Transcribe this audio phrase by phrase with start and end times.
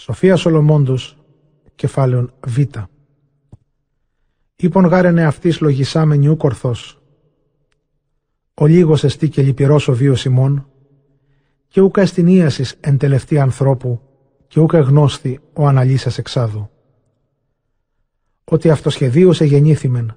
[0.00, 1.16] Σοφία Σολομόντος,
[1.74, 2.58] κεφάλαιον Β.
[4.56, 7.02] Ήπον γάρενε αυτής λογισάμενη ου κορθός.
[8.54, 10.68] Ο λίγος εστί και λυπηρός ο βίος ημών,
[11.68, 14.00] και ούκα εστινίασης εν τελευταία ανθρώπου,
[14.46, 16.70] και ούκα γνώστη ο αναλύσας εξάδου.
[18.44, 20.16] Ότι αυτοσχεδίωσε γεννήθημεν,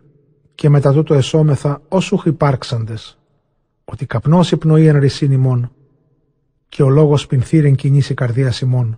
[0.55, 3.19] και μετά τούτο εσώμεθα όσου υπάρξαντες,
[3.85, 5.71] ότι καπνός η πνοή εν ρησίν ημών,
[6.69, 8.97] και ο λόγος πινθύρεν κινήσει καρδίας ημών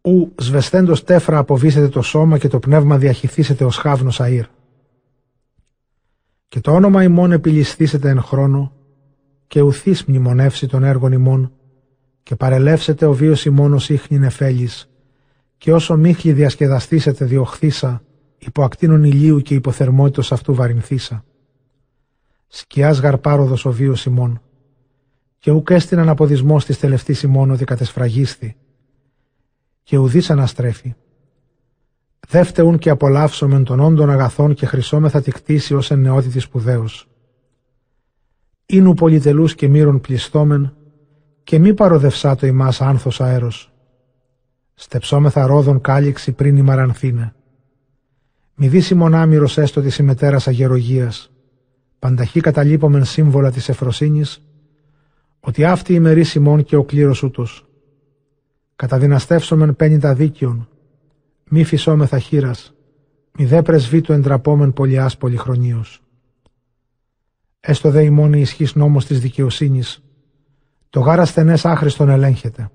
[0.00, 4.44] ου σβεσθέντος τέφρα αποβήσετε το σώμα και το πνεύμα διαχυθήσετε ως χάβνος αΐρ.
[6.48, 8.72] Και το όνομα ημών επιληστήσετε εν χρόνο
[9.46, 11.52] και ουθείς μνημονεύσει των έργων ημών
[12.22, 14.90] και παρελεύσετε ο βίος ημών ως ίχνη νεφέλης
[15.58, 18.02] και όσο μίχλη διασκεδαστήσετε διοχθήσα
[18.38, 21.24] υπό ακτίνων ηλίου και υποθερμότητος αυτού βαρυνθήσα.
[22.46, 24.40] Σκιάς γαρπάροδος ο βίος ημών
[25.38, 28.56] και ουκ έστειναν αποδισμός της τελευτής ημών ότι κατεσφραγίστη
[29.88, 30.94] και ουδής αναστρέφει.
[32.28, 37.08] Δεύτεουν και απολαύσομεν των όντων αγαθών και χρυσόμεθα τη κτήση ως εν νεότητη σπουδαίος.
[38.66, 40.76] Ήνου πολυτελούς και μύρων πληστόμεν
[41.44, 43.72] και μη παροδευσά το ημάς άνθος αέρος.
[44.74, 47.34] Στεψόμεθα ρόδων κάλυξη πριν η μαρανθήνε.
[48.54, 51.30] Μη δει μονάμυρος έστω της ημετέρας αγερογίας,
[51.98, 54.42] πανταχή καταλείπομεν σύμβολα της εφροσύνης,
[55.40, 57.67] ότι αυτή η μερή ημών και ο κλήρος ούτως
[58.78, 60.68] καταδυναστεύσομεν πέννητα δίκαιων,
[61.48, 62.74] μη φυσόμεθα χείρας,
[63.38, 66.02] μη δε πρεσβήτου εντραπόμεν πολιάς πολυχρονίως.
[67.60, 70.02] Έστω δε η μόνη ισχύς νόμος της δικαιοσύνης,
[70.90, 72.70] το γάρα στενές άχρηστον ελέγχεται.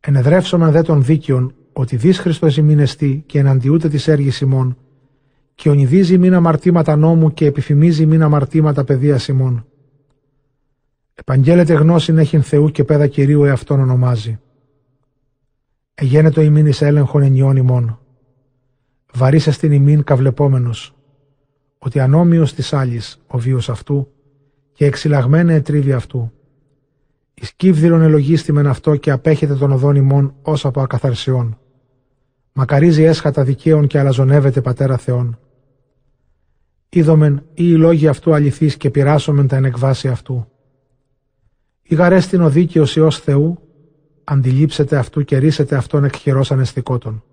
[0.00, 4.76] Ενεδρεύσομεν δε των δίκαιων, ότι δις Χριστός ημίνεστη και εναντιούται της έργης ημών,
[5.54, 9.66] και ονειδίζει μην αμαρτήματα νόμου και επιφημίζει μην αμαρτήματα παιδείας ημών.
[11.14, 14.38] Επαγγέλλεται γνώση έχειν Θεού και πέδα Κυρίου εαυτόν ονομάζει.
[15.94, 17.98] Εγένετο ημίν εις έλεγχον ενιών ημών.
[19.12, 20.94] Βαρύσε στην ημίν καβλεπόμενος,
[21.78, 24.08] ότι ανώμιος της άλλης ο βίος αυτού
[24.72, 26.32] και εξυλαγμένε ετρίβει αυτού.
[27.34, 31.58] Εις κύβδηρον ελογίστημεν αυτό και απέχεται των οδών ημών ως από ακαθαρσιών.
[32.52, 35.38] Μακαρίζει έσχατα δικαίων και αλαζονεύεται πατέρα Θεών.
[36.88, 40.48] Είδομεν ή οι λόγοι αυτού αληθείς και πειράσομεν τα ενεκβάσει αυτού.
[41.82, 43.58] Η γαρέστην ο δίκαιος Υιός Θεού
[44.24, 47.24] αντιλήψετε αυτού και ρίσετε αυτόν εκ χειρός ανεστικότων.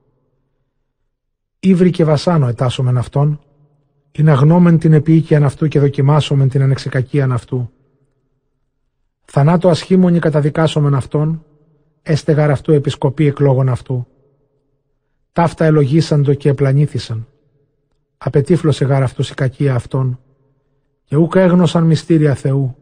[1.59, 3.39] Ήβρι και βασάνο ετάσομεν αυτόν,
[4.11, 7.71] ή να γνώμεν την επίοικιαν αυτού και δοκιμάσομεν την ανεξικακίαν αυτού.
[9.25, 11.45] Θανάτο ασχήμονη καταδικάσομεν αυτόν,
[12.01, 14.07] έστεγαρ αυτού επισκοπή εκλόγων αυτού.
[15.31, 17.27] Ταύτα ελογίσαντο και επλανήθησαν.
[18.17, 20.19] Απετύφλωσε γάρ αυτούς η κακία αυτών,
[21.03, 22.75] και ούκα έγνωσαν μυστήρια Θεού,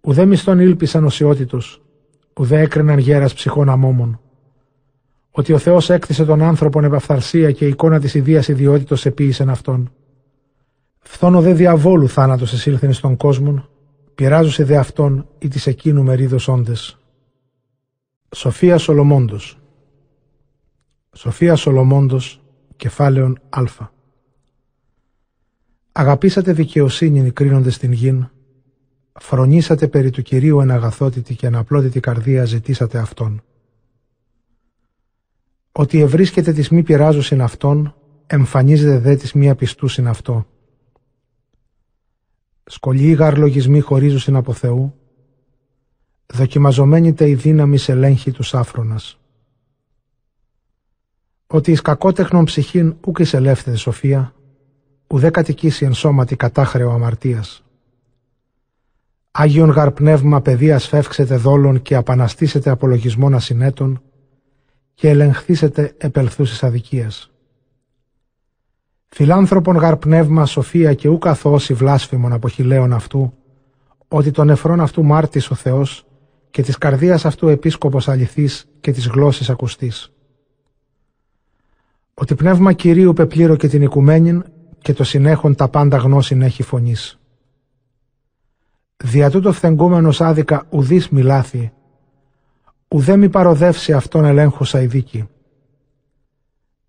[0.00, 1.83] ουδέ μισθόν ήλπισαν οσιότητος,
[2.36, 4.20] ουδέ έκριναν γέρας ψυχών αμόμων.
[5.30, 9.92] Ότι ο Θεός έκτισε τον άνθρωπον επαφθαρσία και η εικόνα της ιδίας ιδιότητος επίησεν αυτόν.
[10.98, 13.64] Φθόνο δε διαβόλου θάνατος εσήλθεν στον κόσμο,
[14.14, 16.98] πειράζουσε δε αυτόν ή της εκείνου μερίδος όντες.
[18.34, 19.58] Σοφία Σολομόντος
[21.16, 22.40] Σοφία Σολομόντος,
[22.76, 23.62] κεφάλαιον Α.
[25.92, 28.28] Αγαπήσατε δικαιοσύνη κρίνοντες την γην,
[29.20, 33.42] φρονήσατε περί του Κυρίου εν αγαθότητη και αναπλώτητη καρδία ζητήσατε Αυτόν.
[35.72, 37.94] Ότι ευρίσκεται της μη πειράζουσιν Αυτόν,
[38.26, 40.46] εμφανίζεται δε της μη απιστούσιν Αυτό.
[42.64, 44.94] Σκολιοί γαρλογισμοί χωρίζουσιν από Θεού,
[46.26, 49.18] δοκιμαζομένη τε η δύναμη σε ελέγχει τους άφρονας.
[51.46, 54.34] Ότι εις κακότεχνον ψυχήν ούκ εις ελεύθερη σοφία,
[55.06, 57.63] ουδέ κατοικήσει εν σώματι κατάχρεο αμαρτίας.
[59.36, 64.02] Άγιον γαρ πνεύμα παιδείας φεύξετε δόλων και απαναστήσετε απολογισμών ασυνέτων
[64.94, 67.32] και ελεγχθήσετε επελθούσης αδικίας.
[69.06, 73.32] Φιλάνθρωπον γαρ πνεύμα σοφία και ου καθώσει βλάσφημον αποχηλαίων αυτού,
[74.08, 76.06] ότι τον εφρόν αυτού μάρτης ο Θεός
[76.50, 80.12] και της καρδίας αυτού επίσκοπος αληθής και της γλώσσης ακουστής.
[82.14, 84.44] Ότι πνεύμα Κυρίου πεπλήρω και την οικουμένην
[84.78, 87.18] και το συνέχον τα πάντα γνώσιν έχει φωνής.
[88.96, 91.72] Δια τούτο φθεγκούμενος άδικα ουδής μιλάθη,
[92.88, 95.28] ουδέ μη παροδεύσει αυτόν ελέγχουσα η δίκη.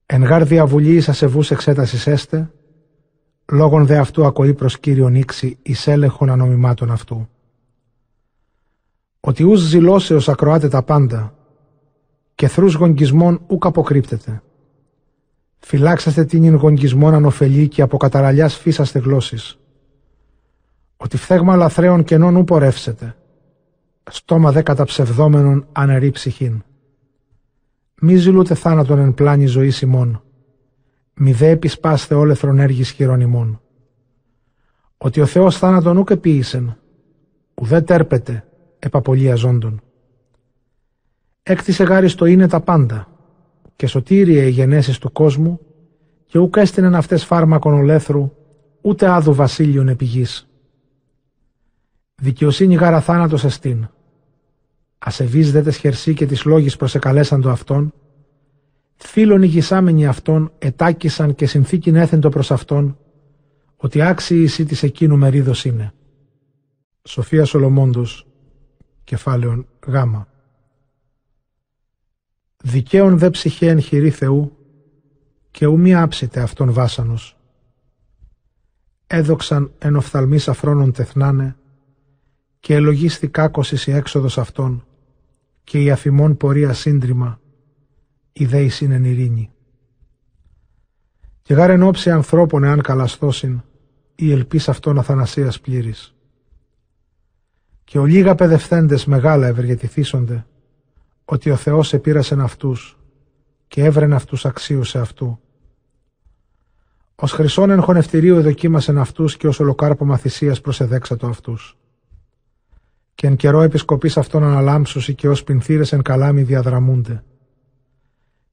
[0.06, 2.52] Εν γάρ διαβουλή εις ασεβούς εξέτασης έστε,
[3.52, 7.30] λόγων δε αυτού ακοή προς Κύριον ήξη εις έλεγχον ανομιμάτων αυτού.
[9.20, 11.34] Ότι ους ζηλώσεως ακροάτε τα πάντα,
[12.36, 14.42] και θρούς γονγκισμών ουκ αποκρύπτεται.
[15.60, 19.60] Φυλάξαστε την γονγκισμών ανοφελή και από καταραλιάς φύσαστε γλώσσης
[20.98, 23.16] ότι φθέγμα λαθρέων κενών ου πορεύσετε,
[24.12, 26.64] στόμα δε καταψευδόμενων ανερή ψυχήν.
[28.02, 30.24] μη ζηλούτε θάνατον εν πλάνη ζωή ημών,
[31.14, 33.62] μη δε επισπάστε όλεθρον έργης χειρών ημών.
[34.98, 36.78] Ότι ο Θεός θάνατον ούκ επίησεν,
[37.54, 38.48] ουδέ τέρπεται
[38.80, 39.82] επαπολία ζώντων.
[41.44, 43.08] Έκτισε γάρι το είναι τα πάντα,
[43.76, 45.60] και σωτήριε οι γενέσεις του κόσμου,
[46.26, 48.32] και ούκ έστεινεν αυτές φάρμακον ολέθρου,
[48.82, 50.48] ούτε άδου βασίλειον επιγής.
[52.16, 53.90] Δικαιοσύνη γάρα θάνατος εστίν.
[54.98, 57.94] Ασεβείς δε χερσί και τις λόγης προσεκαλέσαν το αυτόν,
[58.96, 62.98] φίλων ηγισάμενοι αυτόν ετάκησαν και συνθήκην έθεντο προς αυτόν,
[63.78, 65.94] ότι άξιοι εσύ της εκείνου μερίδος είναι.
[67.04, 68.28] Σοφία Σολομόντος,
[69.04, 70.28] κεφάλαιον γάμα.
[72.64, 74.58] Δικαίων δε ψυχέ εν χειρή Θεού,
[75.52, 77.38] και ου μη άψητε αυτόν βάσανος.
[79.08, 81.56] Έδοξαν εν οφθαλμής αφρόνων τεθνάνε,
[82.66, 84.86] και ελογίστη κάκωσης η έξοδος αυτών,
[85.64, 87.40] και η αφημών πορεία σύντριμα,
[88.34, 89.52] η δέης είναι ειρήνη.
[91.42, 93.62] Και γάρ όψη ανθρώπων εάν καλαστώσιν,
[94.16, 96.16] η ελπίς αυτών αθανασίας πλήρης.
[97.84, 100.46] Και ο λίγα παιδευθέντες μεγάλα ευεργετηθήσονται,
[101.26, 102.98] ότι ο Θεός επήρασεν αυτούς
[103.68, 105.40] και έβρεν αυτούς αξίους σε αυτού.
[107.16, 111.78] Ως χρυσόν εν χωνευτηρίου εδοκίμασεν αυτούς και ως ολοκάρπομα θυσίας προσεδέξατο αυτούς.
[113.16, 117.24] Και εν καιρό επισκοπής αυτών αναλάμψουσι και ως πινθύρες εν καλάμι διαδραμούνται.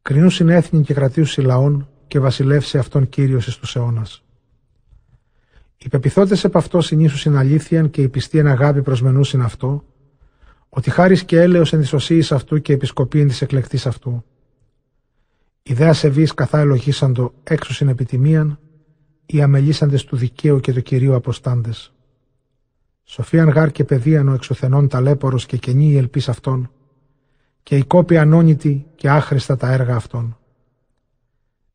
[0.03, 4.25] Κρινούσιν έθνη και κρατήσουσι λαών και βασιλεύσει αυτόν Κύριος εις τους αιώνας.
[5.77, 9.85] Οι πεπιθώτες επ' αυτό συνήσουσιν αλήθειαν και οι πιστοί εν αγάπη προσμενούσιν αυτό,
[10.69, 14.25] ότι χάρη και έλεος εν της αυτού και επισκοπή εν της εκλεκτής αυτού.
[15.63, 18.59] Ιδέα σεβείς καθά ελογίσαντο έξω στην επιτιμίαν,
[19.27, 21.92] οι αμελήσαντες του δικαίου και του Κυρίου αποστάντες.
[23.05, 26.71] Σοφίαν γάρ και παιδίαν ο εξουθενών ταλέπορος και κενή η ελπίς αυτών,
[27.63, 30.37] και η κόπη ανώνυτη και άχρηστα τα έργα αυτών.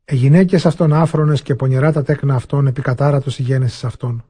[0.04, 4.24] Ε γυναίκες αυτών άφρονες και πονηρά τα τέκνα αυτών επικατάρατος η γένεσης αυτών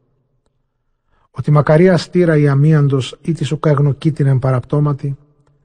[1.38, 5.16] ότι μακαρία στήρα η αμίαντος ή τη ουκαγνοκή την εμπαραπτώματη,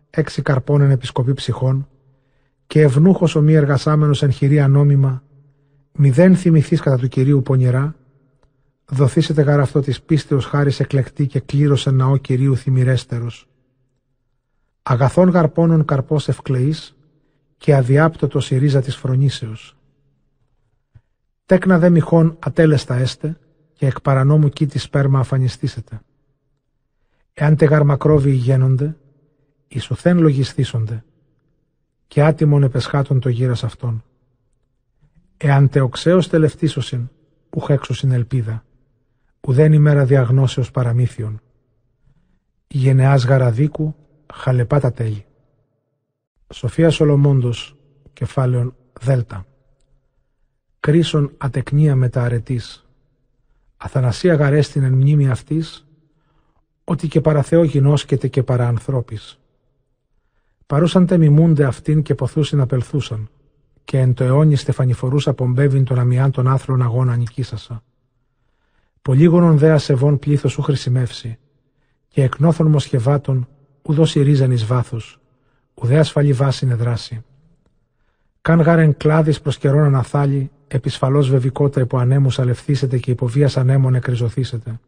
[0.09, 1.87] έξι καρπών εν επισκοπή ψυχών,
[2.67, 5.23] και ευνούχος ο μη εργασάμενος εν χειρία νόμιμα,
[5.91, 7.95] μηδέν θυμηθείς κατά του Κυρίου πονηρά,
[8.93, 13.47] δοθήσετε γαραυτό της πίστεως χάρης εκλεκτή και κλήρωσε ναό Κυρίου θυμηρέστερος.
[14.83, 16.95] Αγαθών γαρπώνων καρπός ευκλεής
[17.57, 19.77] και αδιάπτωτος η ρίζα της φρονήσεως.
[21.45, 23.37] Τέκνα δε μοιχών ατέλεστα έστε,
[23.73, 26.01] και εκ παρανόμου της σπέρμα αφανιστήσετε.
[27.33, 28.97] Εάν τε γαρμακρόβοι γένονται,
[29.67, 31.03] ισοθέν λογιστήσονται,
[32.07, 34.03] και άτιμον επεσχάτων το γύρας αυτών.
[35.37, 37.09] Εάν τε οξέως τελευτήσωσιν,
[37.49, 38.63] που χέξουσιν ελπίδα,
[39.47, 41.41] ουδέν ημέρα διαγνώσεως παραμύθιον.
[42.67, 43.95] Γενεάς γαραδίκου,
[44.33, 45.25] χαλεπά τα τέλη.
[46.53, 47.75] Σοφία Σολομόντος,
[48.13, 49.45] κεφάλαιον Δέλτα.
[50.79, 52.87] Κρίσον ατεκνία μεταρετής,
[53.77, 55.87] Αθανασία γαρέστην εν μνήμη αυτής,
[56.83, 59.39] ότι και παραθεό γινώσκεται και παρά ανθρώπης.
[60.65, 63.29] Παρούσαν τε μιμούνται αυτήν και ποθούσιν απελθούσαν,
[63.83, 67.83] και εν το αιώνι στεφανιφορούσα πομπεύειν των αμοιάν των άθρων αγώνα νικήσασα.
[69.03, 71.37] Πολύγωνον δε ασεβών πλήθος σου χρησιμεύσει,
[72.07, 73.47] και εκνόθων μοσχευάτων
[73.81, 75.19] ουδό ρίζαν εις βάθος,
[75.73, 77.23] ουδέ ασφαλή βάση είναι δράση.
[78.41, 84.79] Καν γάρεν κλάδης προς καιρόν αναθάλει, επισφαλώς βεβικότητα υπό ανέμους αλευθύσετε και υποβία ανέμων εκριζωθήσετε.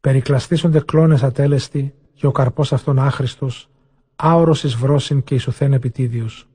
[0.00, 3.70] Περικλαστήσονται κλώνες ατέλεστοι και ο καρπός αυτών άχρηστος,
[4.16, 6.47] άωρος εις βρόσιν και ισουθέν επιτίδιος.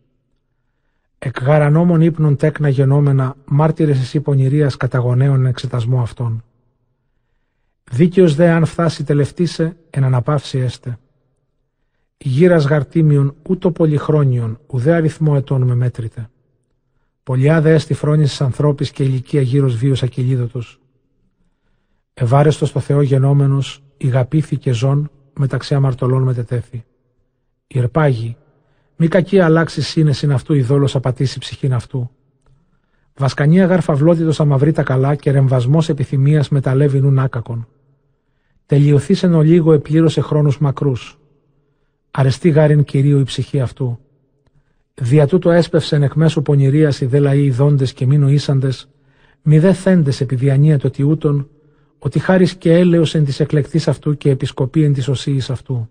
[1.26, 6.44] Εκ γαρανόμων ύπνων τέκνα γενόμενα, μάρτυρες εσύ πονηρίας καταγονέων εξετασμό αυτών.
[7.92, 10.98] Δίκαιος δε αν φτάσει τελευτήσε, εν αναπαύση έστε.
[12.18, 16.30] Γύρας γαρτίμιον ούτω πολυχρόνιον, ουδέ αριθμό ετών με μέτρητε.
[17.24, 20.80] Πολιά δε έστι φρόνησης ανθρώπης και ηλικία γύρω βίος ακυλίδωτος.
[22.14, 26.86] Ευάρεστος στο Θεό γενόμενος, ηγαπήθηκε ζών μεταξύ αμαρτωλών μετετέθη.
[27.68, 28.38] Ιρπάγει,
[28.96, 32.10] μη κακή αλλάξει σύνεσιν αυτού, ειδόλο απατήσει ψυχήν αυτού.
[33.16, 37.68] Βασκανία γαρφαυλότητο αμαυρή τα καλά και ρεμβασμός επιθυμίας μεταλλεύει νουν άκακον.
[38.66, 41.20] Τελειωθήσεν ο λίγο επλήρωσε χρόνου μακρούς.
[42.12, 44.00] Αρεστή γάριν κυρίου η ψυχή αυτού.
[44.94, 48.70] Δια τούτο έσπευσεν εκ μέσω πονηρίας οι δε λαοί ειδώντε και μη νοήσαντε,
[49.42, 51.50] μη δε θέντες επί διανία το τιούτων,
[52.00, 55.90] ότι χάρη και έλεος εν της εκλεκτής αυτού και επισκοπή εν της οσίης αυτού.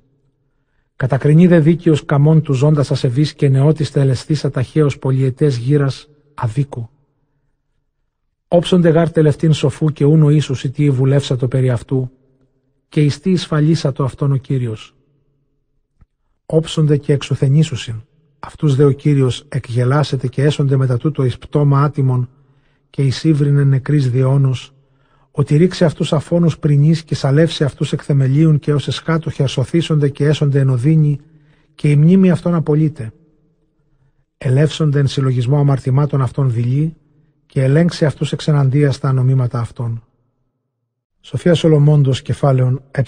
[0.97, 6.89] Κατακρινεί δε δίκαιος καμών του ζώντας ασεβής και νεότης τελεστής αταχαίο πολιετές γύρας αδίκου.
[8.49, 12.11] Όψονται γάρ τελευταίν σοφού και ούνο ίσου ή τι βουλεύσα το περί αυτού,
[12.89, 14.95] και ιστή εισφαλίσα το αυτόν ο κύριος.
[16.47, 18.03] Όψονται και εξουθενήσουσιν
[18.45, 22.29] Αυτούς δε ο Κύριος εκγελάσεται και έσονται μετά τούτο εις πτώμα άτιμων
[22.91, 24.72] και εις ύβρινε νεκρής διόνος,
[25.33, 30.61] ότι ρίξει αυτούς αφώνους πρινής και σαλεύσει αυτούς εκθεμελίων και ως εσχάτοχοι ασωθήσονται και έσονται
[30.61, 31.21] εν οδύνη
[31.75, 33.13] και η μνήμη αυτών απολύται.
[34.39, 36.97] Ελεύσονται εν συλλογισμό αμαρτημάτων αυτών δειλή
[37.47, 40.05] και ελέγξει αυτούς εξεναντία στα ανομήματα αυτών.
[41.21, 43.03] Σοφία Σολομόντος κεφάλαιον ε.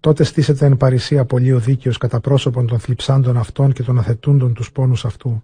[0.00, 4.54] Τότε στήσεται εν παρησία πολύ ο δίκαιος κατά πρόσωπον των θλιψάντων αυτών και των αθετούντων
[4.54, 5.42] τους πόνους αυτού.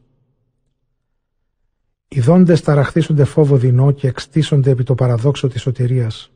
[2.08, 6.30] Οι δόντες ταραχθήσονται φόβο δεινό και εξτίσονται επί το παραδόξο της σωτηρίας.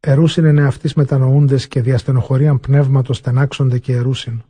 [0.00, 4.42] Ερούσιν είναι αυτής μετανοούντες και διαστενοχωρίαν πνεύματος στενάξονται και ερούσιν.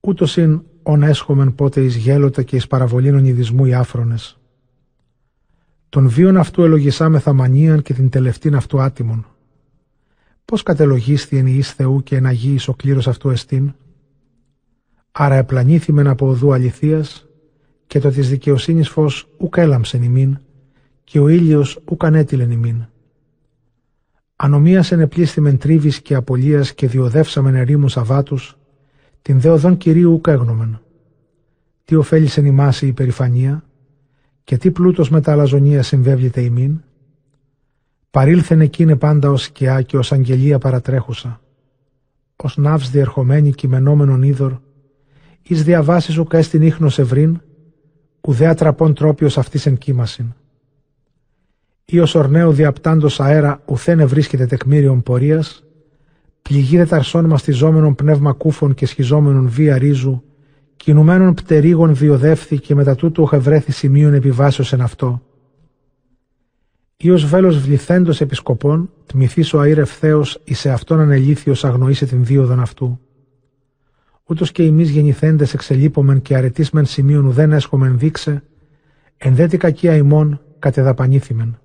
[0.00, 4.38] Ούτως ειν ον έσχομεν πότε εις γέλοτα και εις παραβολήνων ειδισμού οι άφρονες.
[5.88, 9.26] Τον βίον αυτού ελογισάμεθα μανίαν και την τελευταίν αυτού άτιμον.
[10.44, 13.74] Πώς κατελογίστη εν εις Θεού και εν Αγίης ο κλήρος αυτού εστίν;
[15.12, 17.27] Άρα επλανήθημεν από οδού αληθείας
[17.88, 20.38] και το της δικαιοσύνης φως ουκ έλαμψεν ημίν
[21.04, 22.86] και ο ήλιος ουκ ανέτειλεν ημίν.
[24.36, 28.58] Ανομίας ενεπλήστημεν τρίβης και απολίας και διοδεύσαμεν ερήμους αβάτους,
[29.22, 30.80] την δεοδόν Κυρίου ουκ έγνομεν.
[31.84, 33.64] Τι ωφέλησεν ημάς η υπερηφανία
[34.44, 36.80] και τι πλούτος με τα αλαζονία συμβέβληται ημίν.
[38.10, 41.40] Παρήλθεν εκείνε πάντα ως σκιά και ως αγγελία παρατρέχουσα.
[42.36, 44.52] Ως ναύς διερχομένη κειμενόμενον είδωρ,
[45.42, 47.40] εις διαβάσεις ουκ έστιν ίχνος ευρύν,
[48.28, 50.34] ουδέα τραπών τρόπιος αυτής εν κοίμασιν.
[51.84, 55.64] Ή ως ορνέου διαπτάντος αέρα ουθένε βρίσκεται τεκμήριον πορείας,
[56.42, 60.22] πληγίδε ταρσών μαστιζόμενων πνεύμα κούφων και σχιζόμενων βία ρίζου,
[60.76, 65.22] κινουμένων πτερίγων διοδεύθη και μετά τούτου οχευρέθη σημείων επιβάσεως εν αυτό.
[66.96, 72.24] Ή ως βέλος βληθέντος επισκοπών, τμηθείς ο αήρ ευθέως, εις σε αυτόν ανελήθιος αγνοήσε την
[72.24, 73.00] δίωδον αυτού.
[74.30, 78.42] Ούτως και εμεί γεννηθέντες εξελίπωμεν και αρετήσμεν σημείων ουδέν έσχομεν δείξε,
[79.16, 81.58] εν δε την κακία ημών κατεδαπανήθημεν.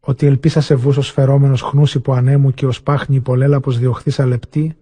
[0.00, 4.76] Ότι ελπίσα σε βούσο φερόμενος χνούς υπό ανέμου και ως πάχνη υπολέλαπο διοχθήσα λεπτή,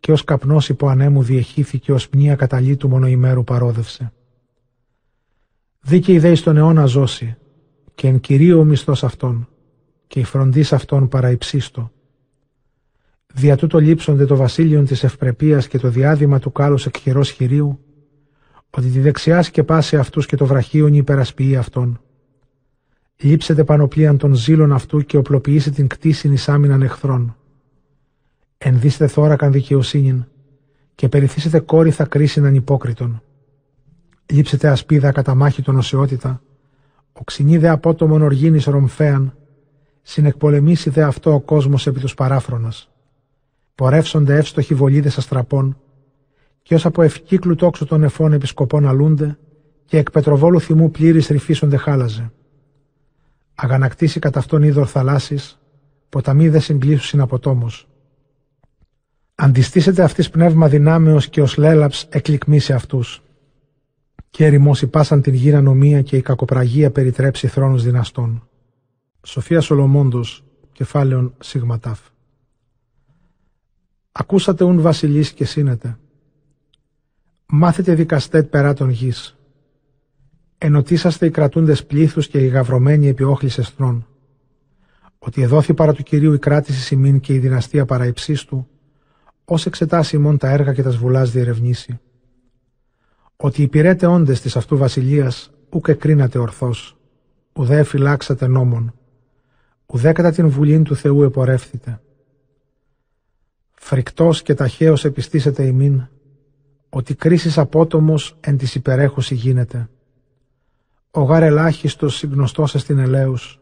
[0.00, 4.12] και ως καπνός υπό ανέμου διεχήθηκε ως πνία καταλήτου μονοημέρου παρόδευσε.
[5.80, 7.36] Δίκαιη δε στον αιώνα ζώσει,
[7.94, 9.48] και εν κυρίω ο μισθός αυτών,
[10.06, 11.90] και η φροντή αυτών παραϊψίστο
[13.38, 17.78] Δια τούτο λείψονται το βασίλειον της ευπρεπίας και το διάδημα του κάλους εκχειρός χειρίου,
[18.70, 22.00] ότι τη δεξιά σκεπάσει αυτούς και το βραχίον υπερασποιεί αυτόν.
[23.16, 27.36] Λείψετε πανοπλίαν των ζήλων αυτού και οπλοποιήσει την κτίσιν εις άμυναν εχθρών.
[28.58, 30.24] Ενδύστε θώρακαν δικαιοσύνην
[30.94, 33.22] και περιθύσετε κόρυθα κρίσιναν υπόκριτον.
[34.32, 36.42] Λείψετε ασπίδα κατά μάχη των οσιότητα,
[37.12, 39.34] οξυνίδε απότομον οργήνης ρομφέαν,
[40.02, 42.90] συνεκπολεμήσει δε αυτό ο κόσμος επί τους παράφρονας
[43.76, 45.78] πορεύσονται εύστοχοι βολίδες αστραπών,
[46.62, 49.38] και ω από ευκύκλου τόξου των εφών επισκοπών αλούνται,
[49.84, 52.32] και εκ πετροβόλου θυμού πλήρης ρηφίσονται χάλαζε.
[53.54, 55.58] Αγανακτήσει κατά αυτόν είδωρ θαλάσσης,
[56.08, 57.70] ποταμοί δε συγκλήσουν από τόμο.
[59.34, 63.22] Αντιστήσετε αυτής πνεύμα δυνάμεως και ως λέλαψ εκλικμίσει αυτούς.
[64.30, 68.48] Και ερημώσει πάσαν την γύρα νομία και η κακοπραγία περιτρέψει θρόνους δυναστών.
[69.22, 72.00] Σοφία Σολομόντος, κεφάλαιον Σιγματάφ.
[74.18, 75.98] Ακούσατε ουν βασιλείς και σύνετε.
[77.46, 79.36] Μάθετε δικαστέ περά των γης.
[80.58, 84.06] Ενωτήσαστε οι κρατούντες πλήθους και οι γαυρωμένοι επί όχλης εστρών.
[85.18, 88.12] Ότι εδόθη παρά του Κυρίου η κράτηση σημείν και η δυναστεία παρά
[88.46, 88.68] του,
[89.44, 92.00] ως εξετάσει ημών τα έργα και τας σβουλάς διερευνήσει.
[93.36, 96.96] Ότι υπηρέτε όντες της αυτού βασιλείας, ούκ εκρίνατε ορθώς,
[97.52, 98.94] ουδέ φυλάξατε νόμον,
[99.86, 102.00] ουδέ κατά την βουλήν του Θεού επορεύθητε
[103.86, 106.06] φρικτός και ταχαίως επιστήσετε ημίν,
[106.88, 109.88] ότι κρίσης απότομος εν της υπερέχωση γίνεται.
[111.10, 113.60] Ο γάρ ελάχιστος συγνωστός εστιν ελέους,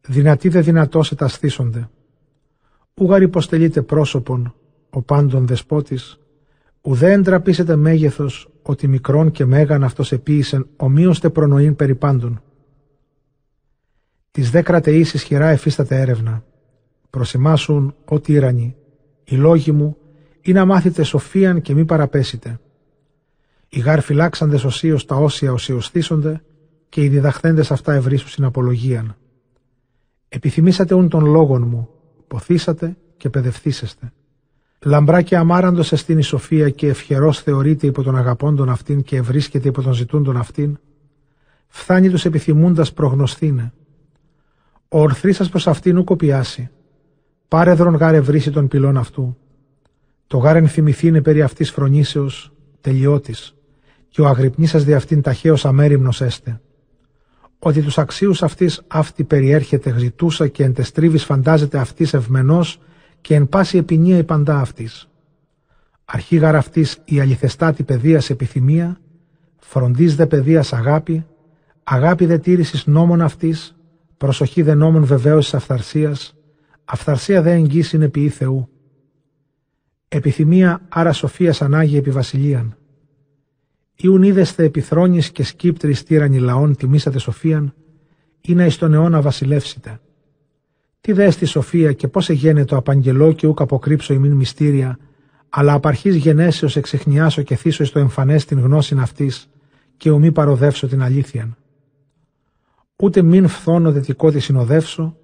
[0.00, 1.88] δυνατοί δε δυνατός εταστήσονται.
[2.94, 4.54] Ούγαρ υποστελείται πρόσωπον,
[4.90, 6.20] ο πάντων δεσπότης,
[6.80, 12.42] ουδέ εντραπήσετε μέγεθος, ότι μικρόν και μέγαν αυτός επίησεν ομοίωστε προνοήν περί πάντων.
[14.30, 16.44] Τις δε κρατεείς ισχυρά εφίσταται έρευνα.
[17.10, 18.74] Προσημάσουν ό,τι ήρανοι,
[19.30, 19.96] οι λόγοι μου
[20.40, 22.60] είναι να μάθετε σοφίαν και μη παραπέσετε.
[23.68, 26.42] Οι γάρ φυλάξαντες οσίως τα όσια οσιοστήσονται
[26.88, 29.16] και οι διδαχθέντες αυτά ευρύσου απολογίαν.
[30.28, 31.88] Επιθυμήσατε ούν των λόγων μου,
[32.26, 34.12] ποθήσατε και παιδευθήσεστε.
[34.80, 39.68] Λαμπρά και αμάραντος εστίν η σοφία και ευχερός θεωρείται υπό τον αγαπώντων αυτήν και ευρίσκεται
[39.68, 40.78] υπό τον ζητούντων αυτήν,
[41.68, 43.72] φθάνει τους επιθυμούντας προγνωστήνε.
[44.88, 46.70] Ο ορθρή σας προς αυτήν ου κοπιάσει,
[47.50, 49.36] Πάρεδρον γάρε βρύση των πυλών αυτού.
[50.26, 53.54] Το γάρεν θυμηθήνε περί αυτής φρονήσεως, τελειώτης,
[54.08, 56.60] και ο αγρυπνήσας δι' αυτήν ταχαίως αμέριμνος έστε.
[57.58, 62.80] Ότι τους αξίους αυτής αυτή περιέρχεται γζητούσα και εν τεστρίβης φαντάζεται αυτής ευμενός
[63.20, 65.08] και εν πάση επινία η παντά αυτής.
[66.04, 69.00] Αρχήγαρ αυτής η αληθεστάτη παιδείας επιθυμία,
[69.58, 71.26] φροντίς δε παιδείας αγάπη,
[71.84, 73.76] αγάπη δε τήρησης νόμων αυτής,
[74.16, 76.34] προσοχή δε νόμων βεβαίωσης αυθαρσίας,
[76.92, 78.68] αυθαρσία δε εγγύς είναι ποιή Θεού.
[80.08, 82.76] Επιθυμία άρα σοφίας ανάγει επί βασιλείαν.
[83.96, 87.74] Ιουν είδεστε επιθρόνης και σκύπτρι τύρανη λαών τιμήσατε σοφίαν,
[88.40, 90.00] ή να εις τον αιώνα βασιλεύσετε.
[91.00, 94.98] Τι δε στη σοφία και πώς εγένετο απαγγελώ και ούκ αποκρύψω ημίν μυστήρια,
[95.48, 99.48] αλλά απαρχής γενέσεως εξεχνιάσω και θύσω στο εμφανές την γνώσιν αυτής
[99.96, 101.56] και ουμή παροδεύσω την αλήθειαν.
[102.96, 105.19] Ούτε μην φθόνο δετικό της συνοδεύσω,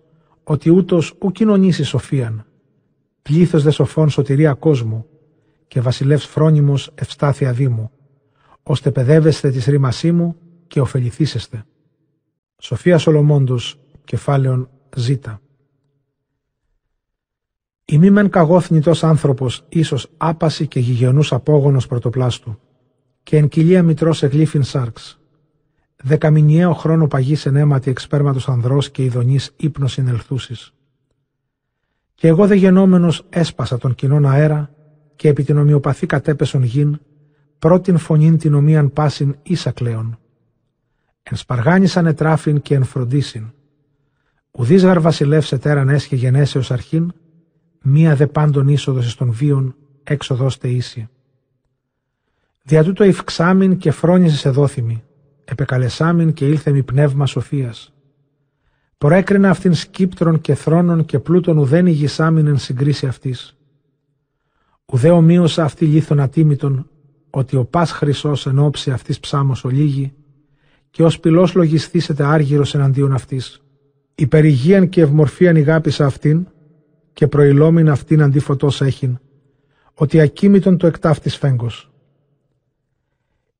[0.48, 2.46] ότι ούτως ου κοινωνήσει σοφίαν.
[3.22, 5.06] Πλήθος δε σοφών σωτηρία κόσμου
[5.68, 7.90] και βασιλεύς φρόνιμος ευστάθεια δήμου,
[8.62, 10.36] ώστε παιδεύεστε της ρήμασή μου
[10.66, 11.64] και ωφεληθήσεστε.
[12.58, 15.10] Σοφία Σολομόντος, κεφάλαιον Ζ.
[17.84, 22.58] Η μη μεν καγόθνητος άνθρωπος, ίσως άπαση και γηγενούς απόγονος πρωτοπλάστου,
[23.22, 25.15] και εν κοιλία μητρός εγλήφιν σάρξ.
[26.06, 30.72] Δεκαμηνιαίο χρόνο παγής εν αίματι εξπέρματος ανδρός και ειδονής ύπνος συνελθούσης.
[32.14, 34.70] Και εγώ δε γενόμενος έσπασα τον κοινόν αέρα
[35.16, 37.00] και επί την ομοιοπαθή κατέπεσον γην,
[37.58, 40.18] πρώτην φωνήν την ομοίαν πάσιν ίσα κλαίων.
[41.22, 43.52] Εν σπαργάνισαν ετράφην και εν φροντίσιν.
[44.50, 47.12] Ουδής γαρ βασιλεύς ετέραν έσχε γενέσεως αρχήν,
[47.82, 51.08] μία δε πάντων είσοδος των βίων έξοδος τε ίση.
[52.62, 55.02] Δια τούτο ευξάμιν και φρόνιζες σε δόθυμη,
[55.48, 57.94] επεκαλεσάμιν και ήλθε μη πνεύμα σοφίας.
[58.98, 63.56] Προέκρινα αυτήν σκύπτρων και θρόνων και πλούτων ουδέν ηγισάμιν εν συγκρίση αυτής.
[64.92, 66.90] Ουδέ ομοίωσα αυτή λίθον ατίμητον,
[67.30, 70.12] ότι ο πας χρυσός εν ώψη αυτής ψάμος ολίγη,
[70.90, 73.62] και ως πυλός λογιστήσεται άργυρος εναντίον αυτής.
[74.14, 76.46] Υπερηγίαν και ευμορφίαν ηγάπησα αυτήν,
[77.12, 79.18] και προηλόμην αυτήν αντί φωτός έχειν,
[79.94, 81.90] ότι ακίμητον το εκτάφτης φέγγος.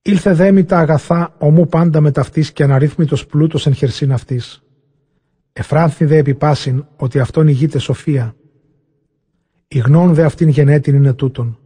[0.08, 4.62] Ήλθε δέμη τα αγαθά ομού πάντα με ταυτής και αναρρύθμιτος πλούτος εν χερσίν αυτής.
[5.52, 8.34] Εφράνθη δε επιπάσιν ότι αυτόν ηγείται σοφία.
[9.68, 11.58] Η γνών δε αυτήν γενέτην είναι τούτον.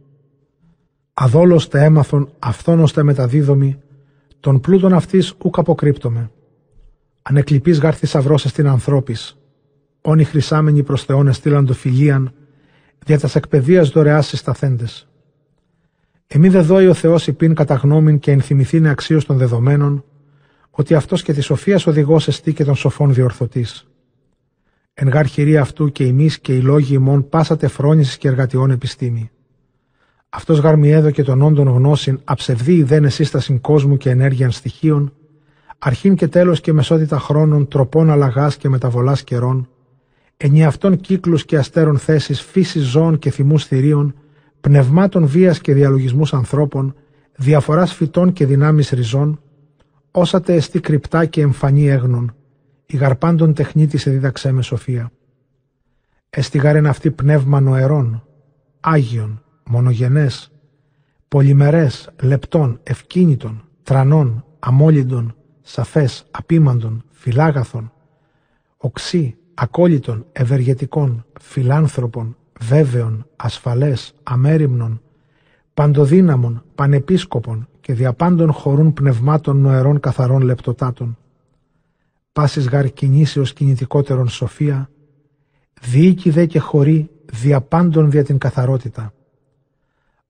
[1.13, 3.79] Αδόλως τε έμαθον αυτόν ω τε μεταδίδομη,
[4.39, 6.31] τον πλούτον αυτής ούκ αποκρύπτομαι.
[7.21, 9.37] Ανεκλειπής γάρ θησαυρός στην ανθρώπης,
[10.01, 12.33] όνοι χρυσάμενοι προς Θεόν εστήλαν το φιλίαν,
[13.05, 15.10] δια τας εκπαιδείας δωρεάς συσταθέντες.
[16.33, 20.03] Εμεί δε δόει ο Θεός υπήν κατά γνώμην και ενθυμηθήνε αξίως των δεδομένων,
[20.69, 23.87] ότι αυτός και της σοφίας οδηγός εστί και των σοφών διορθωτής.
[24.93, 29.31] Εν γάρ χειρία αυτού και εμεί και οι λόγοι ημών πάσατε φρόνηση και εργατιών επιστήμη.
[30.29, 35.13] Αυτός γάρ μη έδωκε των όντων γνώσιν, αψευδή ιδέν εσύστασιν κόσμου και ενέργειαν στοιχείων,
[35.77, 39.69] αρχήν και τέλος και μεσότητα χρόνων, τροπών αλλαγάς και μεταβολάς καιρών,
[40.37, 44.15] ενιαυτών κύκλους και αστέρων θέσεις, φύσης ζώων και θυμούς θηρίων,
[44.61, 46.95] πνευμάτων βίας και διαλογισμούς ανθρώπων,
[47.35, 49.41] διαφοράς φυτών και δυνάμεις ριζών,
[50.11, 52.35] όσατε εστί κρυπτά και εμφανή έγνων,
[52.85, 55.11] η γαρπάντων τεχνίτη σε δίδαξέ με σοφία.
[56.29, 58.23] Εστιγάρεν αυτή πνεύμα νοερών,
[58.79, 60.51] άγιον, μονογενές,
[61.27, 67.91] πολυμερές, λεπτών, ευκίνητων, τρανών, αμόλυντων, σαφές, απίμαντων, φυλάγαθων,
[68.77, 75.01] οξύ, ακόλυτων, ευεργετικών, φιλάνθρωπων, βέβαιων, ασφαλές, αμέριμνων,
[75.73, 81.17] παντοδύναμων, πανεπίσκοπων και διαπάντων χωρούν πνευμάτων νοερών καθαρών λεπτοτάτων.
[82.31, 84.89] Πάσης γαρ κινήσεως κινητικότερον σοφία,
[85.81, 89.13] διοίκη δε και χωρεί διαπάντων δια την καθαρότητα.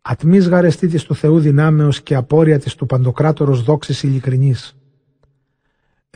[0.01, 4.75] Ατμής γαρεστή της του Θεού δυνάμεως και απόρρια της του παντοκράτορος δόξης ειλικρινής.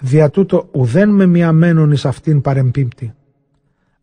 [0.01, 3.13] Δια τούτο ουδέν με μιαμένον εις αυτήν παρεμπίπτει.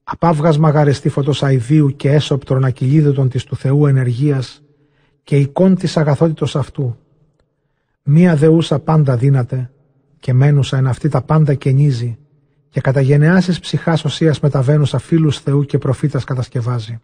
[0.05, 4.63] Απάβγασμα γαρεστή φωτός αηδίου και έσωπτρον ακυλίδωτον της του Θεού ενεργίας
[5.23, 6.97] και εικόν της αγαθότητος αυτού.
[8.03, 9.71] Μία δεούσα πάντα δύναται
[10.21, 12.19] και μένουσα εν αυτή τα πάντα κενίζει
[12.69, 17.01] και κατά γενεάσεις ψυχάς οσίας μεταβαίνουσα φίλους Θεού και προφήτας κατασκευάζει.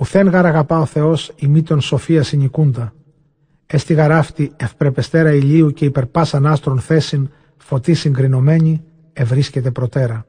[0.00, 2.92] Ουθέν γαρ αγαπά ο Θεός ημίτων σοφία συνοικούντα.
[3.66, 10.26] Έστι γαράφτη ευπρεπεστέρα ηλίου και υπερπάσαν άστρων θέσιν φωτή συγκρινωμένη ευρίσκεται προτέρα.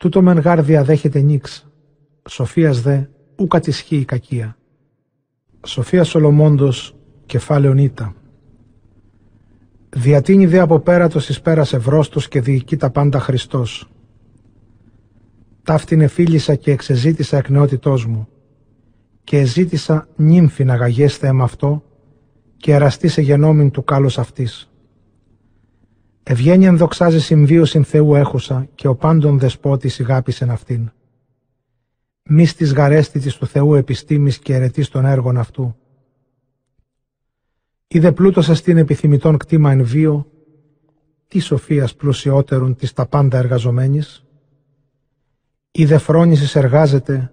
[0.00, 1.66] Τούτο μεν γάρ διαδέχεται νίξ,
[2.28, 3.02] σοφίας δε
[3.36, 4.56] ου κατησχεί η κακία.
[5.66, 8.14] Σοφία Σολομόντος, κεφάλαιον Ήτα.
[9.88, 13.90] Διατείνει δε από πέρατος εις πέρας ευρώστος και διοικεί τα πάντα Χριστός.
[15.62, 18.28] Ταύτην εφίλησα και εξεζήτησα εκ νεότητός μου
[19.24, 21.82] και εζήτησα νύμφη να γαγέστε εμ' αυτό
[22.56, 24.69] και εραστή σε γενόμην του κάλος αυτής.
[26.30, 30.90] Ευγένειαν δοξάζει συμβίωσιν Θεού έχουσα και ο πάντων δεσπότης ηγάπησεν αυτήν.
[32.22, 35.76] Μη τη γαρέστητης του Θεού επιστήμης και αιρετής των έργων αυτού.
[37.88, 40.30] Είδε πλούτος στην επιθυμητών κτήμα εν βίο,
[41.28, 44.24] τι σοφίας πλουσιότερον της τα πάντα εργαζομένης.
[45.70, 47.32] Είδε φρόνησης εργάζεται,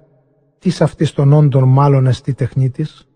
[0.60, 3.08] τι αυτής των όντων μάλλον εστί τεχνίτης.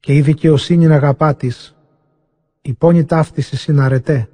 [0.00, 1.76] Και η δικαιοσύνη αγαπά της,
[2.62, 4.28] η πόνη ταύτισης συναρετέ.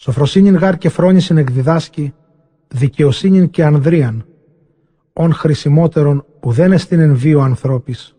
[0.00, 2.14] Σοφροσύνην γάρ και φρόνησιν εκδιδάσκει,
[2.68, 4.26] δικαιοσύνην και ανδρίαν,
[5.12, 8.16] ον χρησιμότερον ουδέν εστίν εν βίο ανθρώπης.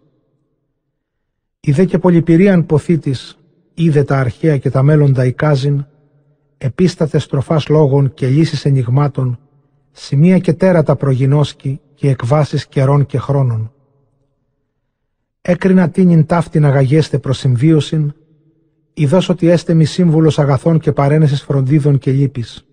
[1.60, 3.38] Είδε και πολυπηρίαν ποθήτης,
[3.74, 5.86] είδε τα αρχαία και τα μέλλοντα εικάζειν,
[6.58, 9.40] επίστατε στροφάς λόγων και λύσεις ενηγμάτων,
[9.92, 13.72] σημεία και τέρατα προγινώσκει και εκβάσεις καιρών και χρόνων.
[15.42, 17.38] Έκρινα τίνιν ταύτην αγαγέστε προς
[19.00, 22.66] συμβίωσιν, ειδός ότι έστε μη σύμβουλος αγαθών και παρένεσης φροντίδων και λύπης.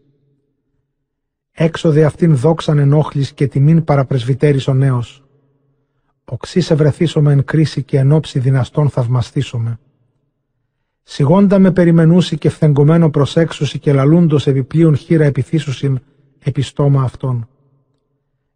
[1.53, 5.25] Έξοδε αυτήν δόξαν ενόχλης και τιμήν παραπρεσβυτέρης ο νέος.
[6.25, 9.79] Οξύσε βρεθίσομε εν κρίση και εν όψη δυναστών θαυμαστήσομε.
[11.03, 15.99] Σιγόντα με περιμενούσι και φθεγκωμένο προσέξουσι και λαλούντος επιπλέον χείρα επιθύσουσιν
[16.39, 17.49] επιστόμα αυτών.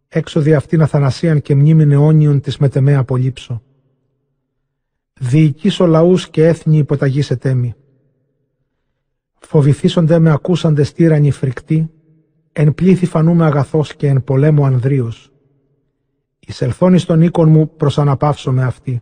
[0.07, 3.61] Έξοδη αυτήν αθανασίαν και μνήμην αιώνιον της μετεμέ απολύψω.
[5.23, 7.75] Διοικήσω λαούς και έθνη υποταγής ετέμι.
[9.39, 11.91] Φοβηθήσονται με ακούσαντες στήρανοι φρικτοί,
[12.51, 15.31] εν πλήθη φανούμε αγαθός και εν πολέμου ανδρίος.
[16.39, 19.01] Εισελθώνει στον οίκον μου προς αναπαύσω με αυτή.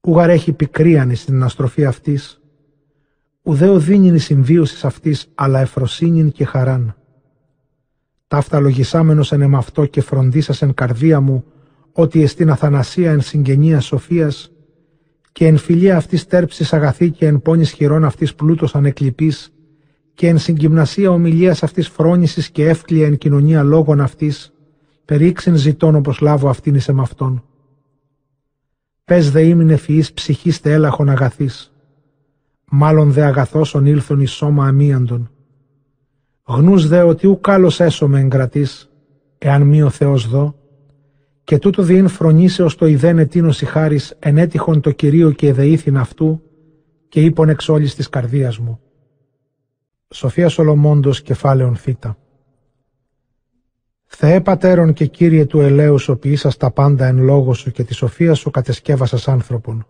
[0.00, 2.40] Ούγαρ έχει πικρίανη στην αναστροφή αυτής,
[3.42, 6.96] ουδέ οδύνην η συμβίωσης αυτής, αλλά εφροσύνην και χαράν.
[8.26, 11.44] Ταύτα λογισάμενος εν εμαυτό και φροντίσας εν καρδία μου,
[11.92, 14.52] ότι εστίν αθανασία εν συγγενεία σοφίας
[15.32, 19.52] και εν φιλία αυτής τέρψης αγαθή και εν πόνης χειρών αυτής πλούτος ανεκλειπής
[20.14, 24.52] και εν συγκυμνασία ομιλίας αυτής φρόνησης και εύκλεια εν κοινωνία λόγων αυτής,
[25.04, 27.44] περίξεν ζητών όπως λάβω αυτήν εις εμαυτόν.
[29.04, 31.72] Πες δε ήμουν ευφυής ψυχής τε έλαχον αγαθής,
[32.70, 35.30] μάλλον δε αγαθός ήλθον εις σώμα αμίαντον.
[36.44, 38.90] Γνούς δε ότι ου κάλος έσωμε εγκρατής,
[39.38, 40.59] εάν μη ο Θεός δω,
[41.50, 46.42] και τούτο διήν φρονήσεως το ιδέν ετίνος η χάρις ενέτυχον το Κυρίο και εδεήθην αυτού
[47.08, 48.80] και είπον εξ όλης της καρδίας μου.
[50.14, 52.18] Σοφία Σολομόντος κεφάλαιον θήτα.
[54.04, 57.94] Θεέ πατέρων και Κύριε του ελέους ο ποιήσας τα πάντα εν λόγω σου και τη
[57.94, 59.86] σοφία σου κατεσκεύασας άνθρωπον.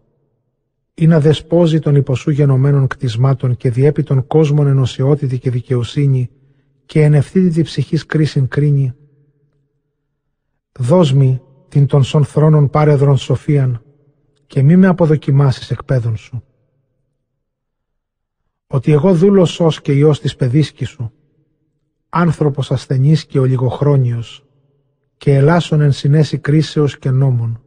[0.95, 6.31] Ή να δεσπόζει των υποσού γενομένων κτισμάτων και διέπει των κόσμων ενωσιότητη και δικαιοσύνη
[6.87, 8.95] και εν ευθύτητη ψυχής κρίσιν κρίνει.
[10.79, 11.13] Δώσ'
[11.71, 13.83] την των σων θρόνων πάρεδρον σοφίαν
[14.47, 16.43] και μη με αποδοκιμάσεις εκπέδων σου.
[18.67, 21.13] Ότι εγώ δούλος ως και ιός της παιδίσκης σου,
[22.09, 24.45] άνθρωπος ασθενής και ολιγοχρόνιος
[25.17, 27.63] και ελάσσον εν συνέση κρίσεως και νόμων.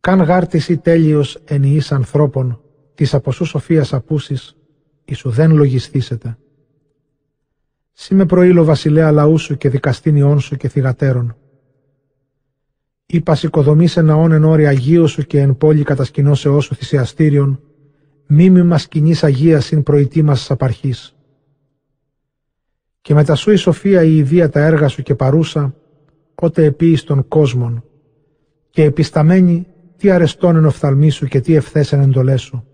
[0.00, 2.60] Καν γάρτης ή τέλειος εν ιής ανθρώπων,
[2.94, 4.56] της από σου σοφίας απούσης,
[5.14, 6.38] σου δεν λογιστήσετε.
[7.92, 11.39] Σύ με προήλω βασιλέα λαού σου και δικαστήν σου και θυγατέρων.
[13.12, 15.84] Είπα οικοδομήσε ναόν εν όρη Αγίου σου και εν πόλη
[16.30, 17.60] σε όσου θυσιαστήριον,
[18.26, 21.16] μήμη μας κοινής Αγίας συν προητή μας απαρχής.
[23.00, 25.74] Και μετά σου η σοφία η ιδία τα έργα σου και παρούσα,
[26.34, 27.84] ότε επίης των κόσμων,
[28.70, 32.64] και επισταμένη τι αρεστών εν οφθαλμής σου και τι ευθέσεν εντολές σου.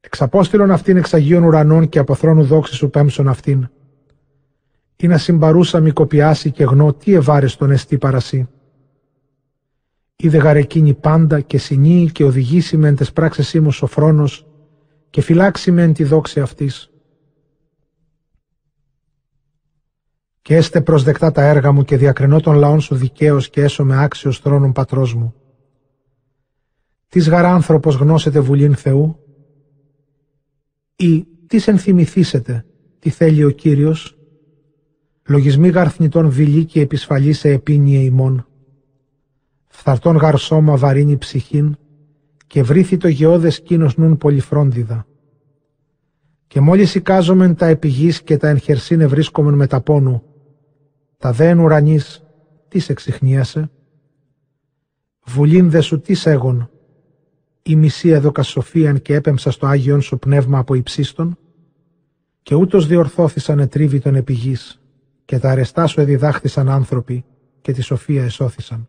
[0.00, 3.68] Εξαπόστηλον αυτήν εξ Αγίων ουρανών και από θρόνου δόξης σου πέμψον αυτήν.
[4.96, 8.48] Ή να συμπαρούσα μη κοπιάσει και γνώ τι ευάρεστον εστί παρασύ
[10.24, 14.46] είδε γαρεκίνη πάντα και συνεί και οδηγήσει με εν τες πράξεις ήμου σοφρόνος
[15.10, 16.90] και φυλάξει με εν τη δόξη αυτής.
[20.42, 24.02] Και έστε προσδεκτά τα έργα μου και διακρινώ των λαών σου δικαίως και έσω με
[24.02, 25.34] άξιος θρόνων πατρός μου.
[27.08, 29.18] Τις γαρά άνθρωπος γνώσετε βουλήν Θεού
[30.96, 32.64] ή τις ενθυμηθήσετε
[32.98, 34.18] τι θέλει ο Κύριος
[35.26, 38.46] λογισμοί γαρθνητών βιλή και επισφαλή σε επίνυε ημών
[39.74, 41.76] φθαρτών γαρσώμα βαρύνει ψυχήν
[42.46, 45.06] και βρήθη το γεώδες κίνος νουν πολυφρόντιδα.
[46.46, 50.22] Και μόλις εικάζομεν τα επιγείς και τα ενχερσίνε βρίσκομεν με τα πόνου,
[51.18, 52.24] τα δέν ουρανής,
[52.68, 53.70] τις σε ξυχνίασε,
[55.24, 56.70] βουλήν δε σου τις έγον,
[57.62, 61.38] η μισή έδωκα σοφίαν και έπεμψα στο Άγιον σου πνεύμα από υψίστων,
[62.42, 64.80] και ούτως διορθώθησαν ετρίβοι των επιγείς,
[65.24, 67.24] και και τα αρεστά σου εδιδάχθησαν άνθρωποι
[67.60, 68.88] και τη σοφία εσώθησαν.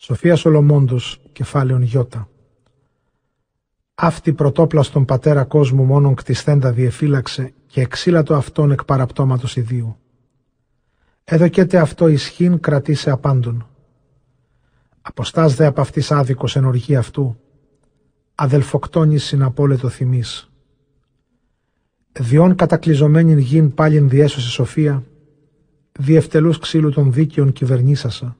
[0.00, 2.28] Σοφία Σολομόντος, κεφάλαιον Γιώτα.
[3.94, 9.96] Αυτή πρωτόπλαστον πατέρα κόσμου μόνον κτισθέντα διεφύλαξε και εξήλατο αυτόν εκ παραπτώματος ιδίου.
[11.24, 13.66] Έδωκέται αυτό ισχύν κρατήσε απάντων.
[15.00, 17.40] Αποστάς δε από αυτής άδικος εν οργή αυτού,
[18.34, 20.50] αδελφοκτόνης συναπόλετο θυμής.
[22.12, 25.04] Διόν κατακλυζομένην γην πάλιν διέσωσε σοφία,
[25.98, 28.36] διευτελούς ξύλου των δίκαιων κυβερνήσασα.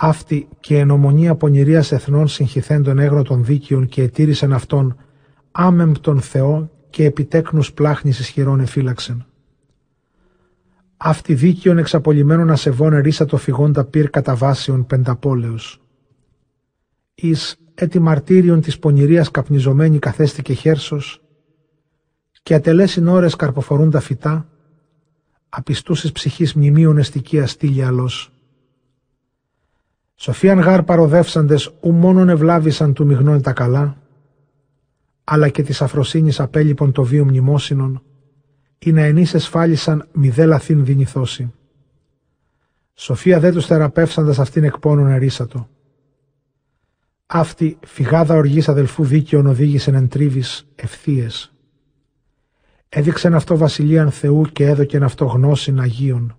[0.00, 4.96] Αυτή και εν ομονία πονηρίας εθνών συγχυθέντων έγνω των δίκαιων και ετήρησεν αυτόν
[5.52, 9.26] άμεμπτον Θεό και επιτέκνους πλάχνης ισχυρών εφύλαξεν.
[10.96, 15.80] Αυτή δίκαιον εξαπολυμένων ασεβών ερίσα το φυγόντα πυρ καταβάσεων πενταπόλεως.
[17.14, 21.22] Εις έτι μαρτύριον της πονηρίας καπνιζωμένη καθέστηκε χέρσος
[22.42, 24.48] και ατελέσιν ώρες καρποφορούν τα φυτά,
[25.48, 28.32] απιστούσης ψυχής μνημείων εστική αστήλια αλός.
[30.20, 33.96] Σοφίαν γάρ παροδεύσαντες ου μόνον ευλάβησαν του μιγνών τα καλά,
[35.24, 38.02] αλλά και της αφροσύνης απέλειπων το βίο μνημόσυνον,
[38.78, 41.52] ή να ενείς εσφάλισαν μη δε λαθήν δυνηθώσει.
[42.94, 45.68] Σοφία δε τους θεραπεύσαντας αυτήν εκπώνων ερίσατο.
[47.26, 51.52] Αυτή φυγάδα οργής αδελφού δίκαιων οδήγησεν εν τρίβης ευθείες.
[52.88, 56.36] Έδειξεν αυτό βασιλείαν Θεού και έδωκεν αυτό γνώσιν Αγίων.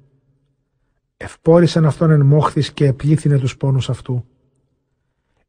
[1.22, 4.26] Ευπόρησεν αυτόν εν μόχθης και επλήθυνε τους πόνους αυτού.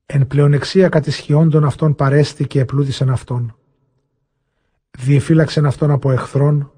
[0.07, 3.57] Εν πλεονεξία κατησχιόντων αυτών παρέστη και επλούτησεν αυτόν.
[4.91, 6.73] Διεφύλαξεν αυτόν από εχθρών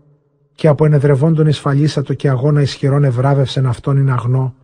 [0.55, 4.55] και από ενεδρευόντων εισφαλίσατο και αγώνα ισχυρών ευράβευσεν αυτόν ειν αγνό,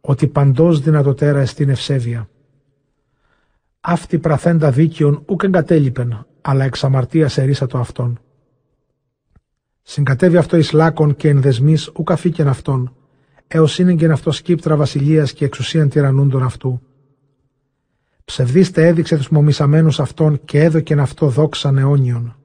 [0.00, 2.28] ότι παντός δυνατοτέρα εστίν ευσέβεια.
[3.80, 8.20] Αυτή πραθέντα δίκαιον ούκ εγκατέλειπεν, αλλά εξ αμαρτίας ερίσατο αυτόν.
[9.82, 12.94] Συγκατέβει αυτό εις λάκων και ενδεσμής ούκ αφήκεν αυτόν,
[13.52, 16.80] έως είναι και αυτό σκύπτρα βασιλείας και εξουσίαν τυραννούντων αυτού.
[18.24, 22.36] Ψευδίστε έδειξε τους μομισαμένους αυτών και έδωκεν αυτό δόξαν αιώνιον.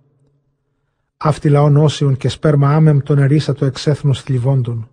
[1.18, 4.90] Αυτή λαών όσιον και σπέρμα άμεμπτον ερίσατο εξέθνους θλιβόντων.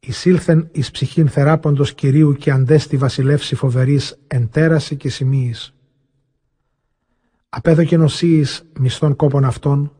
[0.00, 5.74] Εισήλθεν εις ψυχήν θεράποντος Κυρίου και αντέστη βασιλεύση φοβερής εν τέραση και σημείης.
[7.48, 9.95] Απέδωκεν οσίης μισθών κόπων αυτών,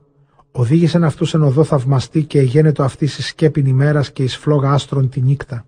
[0.57, 5.09] οδήγησεν αυτούς εν οδό θαυμαστή και εγένετο αυτής εις σκέπιν ημέρας και εις φλόγα άστρων
[5.09, 5.67] τη νύκτα.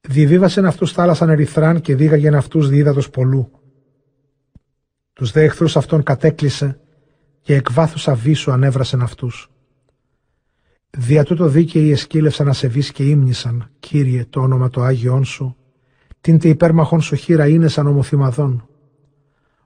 [0.00, 3.50] Διβίβασεν αυτούς θάλασσαν ερυθράν και δίγαγεν αυτούς δίδατος πολλού.
[5.12, 6.80] Τους δε εχθρούς αυτών κατέκλυσε
[7.40, 9.50] και εκ βάθους αβίσου ανέβρασεν αυτούς.
[10.90, 15.56] Δια τούτο δίκαιοι εσκύλευσαν ασεβείς και ύμνησαν, Κύριε, το όνομα το Άγιόν Σου,
[16.20, 18.68] την τε υπέρμαχον σου χείρα είναι σαν ομοθυμαδόν,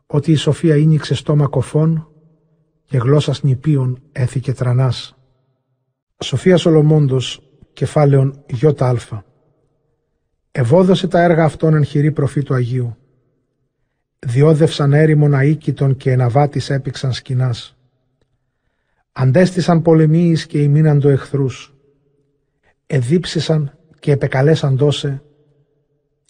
[0.07, 2.11] ότι η σοφία ίνιξε στόμα κοφών
[2.87, 5.17] και γλώσσα νηπίων έθηκε τρανάς.
[6.25, 9.25] Σοφία Σολομόντος, κεφάλαιον ΙΑ.
[10.51, 12.97] Ευόδωσε τα έργα αυτών εν χειρή προφή του Αγίου.
[14.19, 17.77] Διόδευσαν έρημον αίκητον και εναβάτης έπηξαν σκηνάς.
[19.13, 21.75] Αντέστησαν πολεμίεις και ημίναν το εχθρούς.
[22.87, 25.23] Εδίψησαν και επεκαλέσαν τόσε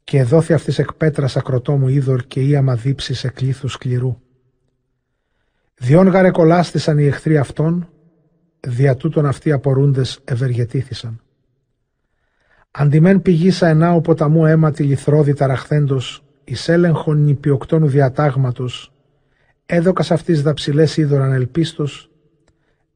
[0.05, 4.21] και εδόθη αυτής εκ πέτρας ακροτόμου είδωρ και ίαμα δίψης εκλήθους σκληρού.
[5.79, 7.89] Διόν γαρεκολάστησαν οι εχθροί αυτών,
[8.61, 11.21] δια τούτων αυτοί απορούντες ευεργετήθησαν.
[12.71, 18.93] Αντιμέν πηγήσα ενάου ποταμού αίματι λιθρόδη ταραχθέντος, εις έλεγχον νηπιοκτόνου διατάγματος,
[19.67, 22.11] έδωκας αυτής δαψιλές είδωραν ελπίστος,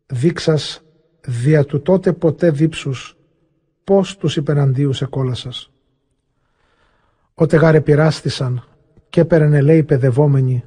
[0.06, 0.82] δείξας
[1.26, 3.16] δια του τότε ποτέ δίψους,
[3.84, 5.70] πώς τους υπεναντίους εκόλασας.
[7.34, 8.64] Ότε γάρε πειράστησαν
[9.08, 10.64] και περενελέοι παιδευόμενοι,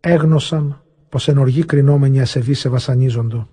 [0.00, 3.48] έγνωσαν πως εν οργή κρινόμενοι ασεβεί σε βασανίζοντο.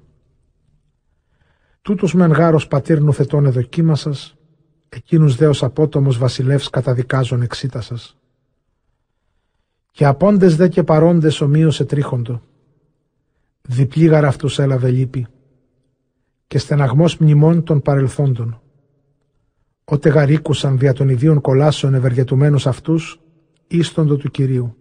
[1.82, 4.36] Τούτους μεν γάρος πατήρ νουθετών εδοκίμασας,
[4.90, 8.18] εκείνους δέος απότομος βασιλεύς καταδικάζων εξήτασας.
[9.92, 12.42] Και απόντες δε και παρόντες ομοίωσε τρίχοντο.
[13.62, 15.28] Διπλή γαρ αυτούς έλαβε λύπη
[16.48, 18.62] και στεναγμός μνημών των παρελθόντων.
[19.84, 23.20] Ότε γαρίκουσαν δια των ιδίων κολάσεων ευεργετουμένους αυτούς,
[23.68, 24.76] ίστοντο του Κυρίου.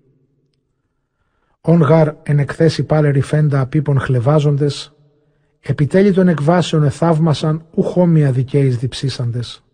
[1.65, 4.95] Ον γαρ εν εκθέσει πάλε ρηφέντα απίπων χλεβάζοντες,
[5.61, 9.65] επιτέλει των εκβάσεων εθαύμασαν ουχόμια δικαίης διψίσαντες.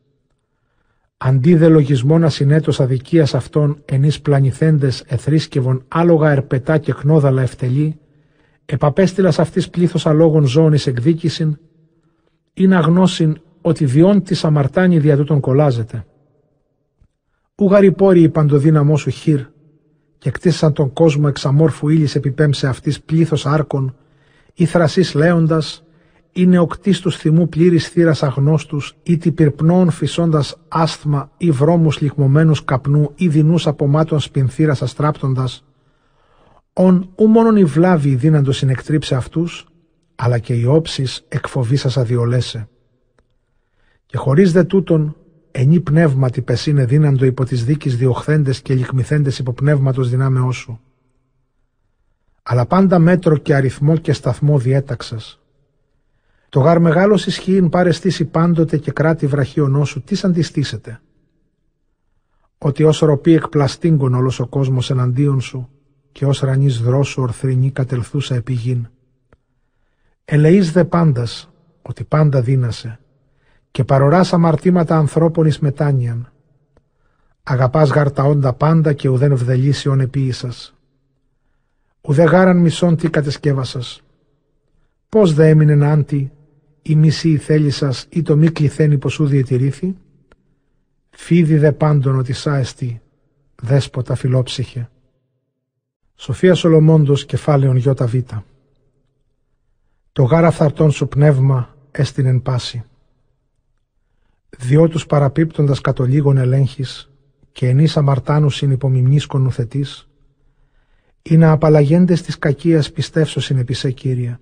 [1.17, 7.99] Αντί δε λογισμόν ασυνέτως αδικίας αυτών ενείς πλανηθέντες εθρίσκευον άλογα ερπετά και κνόδαλα ευτελεί,
[8.65, 11.59] επαπέστειλας αυτής πλήθος αλόγων ζώων εις εκδίκησιν,
[12.55, 16.07] είναι αγνώσιν ότι διόν της αμαρτάνη δια τούτον κολάζεται.
[17.55, 19.41] Ουγαρι η παντοδύναμό σου χείρ,
[20.19, 23.97] και κτίσαν τον κόσμο εξαμόρφου ύλης επιπέμψε αυτής πλήθος άρκων,
[24.55, 25.83] ή θρασής λέοντας,
[26.33, 33.13] είναι οκτής του θυμού πλήρης θύρας αγνώστους ή τυπηρπνών φυσώντας άσθμα ή βρώμους λιχμωμένους καπνού
[33.15, 35.65] ή δεινούς απομάτων σπινθύρας αστράπτοντας,
[36.73, 39.67] ον ου μόνον η βλάβη δύναντος συνεκτρίψε αυτούς,
[40.15, 42.69] αλλά και οι όψεις εκφοβήσας αδιολέσε.
[44.07, 45.17] Και χωρίς δε τούτον,
[45.61, 50.81] ενή πνεύματι πεσίνε δύναντο υπό της δίκης διοχθέντες και λιχμηθέντες υπό πνεύματος δυνάμεώς σου.
[52.43, 55.41] Αλλά πάντα μέτρο και αριθμό και σταθμό διέταξας.
[56.49, 61.01] Το γάρ μεγάλος ισχύειν πάρε στήσει πάντοτε και κράτη βραχίωνό σου, τις αντιστήσετε.
[62.59, 65.69] Ότι ως ροπή εκπλαστήγκον όλος ο κόσμος εναντίον σου
[66.13, 68.89] και ως ρανής δρόσου ορθρινή κατελθούσα επί γην.
[70.25, 71.51] Ελεείς δε πάντας,
[71.83, 72.99] ότι πάντα δύνασε,
[73.79, 76.33] και παροράς αμαρτήματα ανθρώπων εις μετάνοιαν.
[77.43, 80.75] Αγαπάς γαρ τα όντα πάντα και ουδέν βδελίσιον επίησας.
[82.01, 84.03] Ουδέ γάραν μισόν τι κατεσκεύασας.
[85.09, 86.33] Πώς δε έμεινε άντι
[86.83, 89.97] η μισή η σας ή το μη κληθένει πως ού διετηρήθη.
[91.11, 93.01] Φίδι δε πάντων ότι σάεστη,
[93.63, 94.91] δέσποτα φιλόψυχε.
[96.15, 98.15] Σοφία Σολομόντος κεφάλαιον Ιώτα Β.
[100.13, 102.88] Το γάρα φθαρτών σου πνεύμα έστεινεν πάση.
[104.49, 107.11] Διό τους παραπίπτοντας κατ' ολίγων ελέγχης
[107.53, 110.09] και ενής αμαρτάνους συνυπομιμνίσκον ουθετής,
[111.23, 114.39] ή να απαλλαγέντες της κακίας πιστεύσω επισέ Κύριε.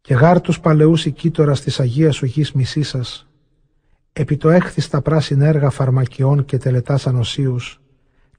[0.00, 3.28] Και γάρ τους παλαιούς οικίτορας της Αγίας σου γης μισή σας,
[4.12, 7.80] επί το στα πράσιν έργα φαρμακιών και τελετάς ανοσίους,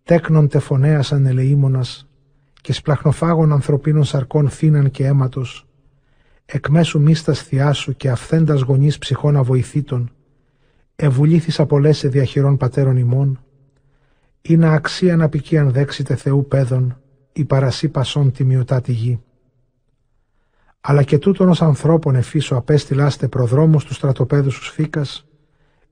[0.03, 2.07] τέκνον τεφωνέας ανελεήμονας
[2.61, 5.67] και σπλαχνοφάγων ανθρωπίνων σαρκών θύναν και αίματος,
[6.45, 10.11] εκ μέσου μίστας θεία σου και αυθέντας γονείς ψυχών αβοηθήτων,
[10.95, 13.43] ευουλήθης απολέσαι διαχειρών πατέρων ημών,
[14.41, 16.97] ή να αξία να πικίαν δέξετε Θεού παιδων,
[17.33, 19.21] η παρασύ πασών τιμιωτά τη γη.
[20.81, 25.25] Αλλά και τούτον ως ανθρώπων εφίσου απέστειλάστε προδρόμους του στρατοπέδους σου φύκας,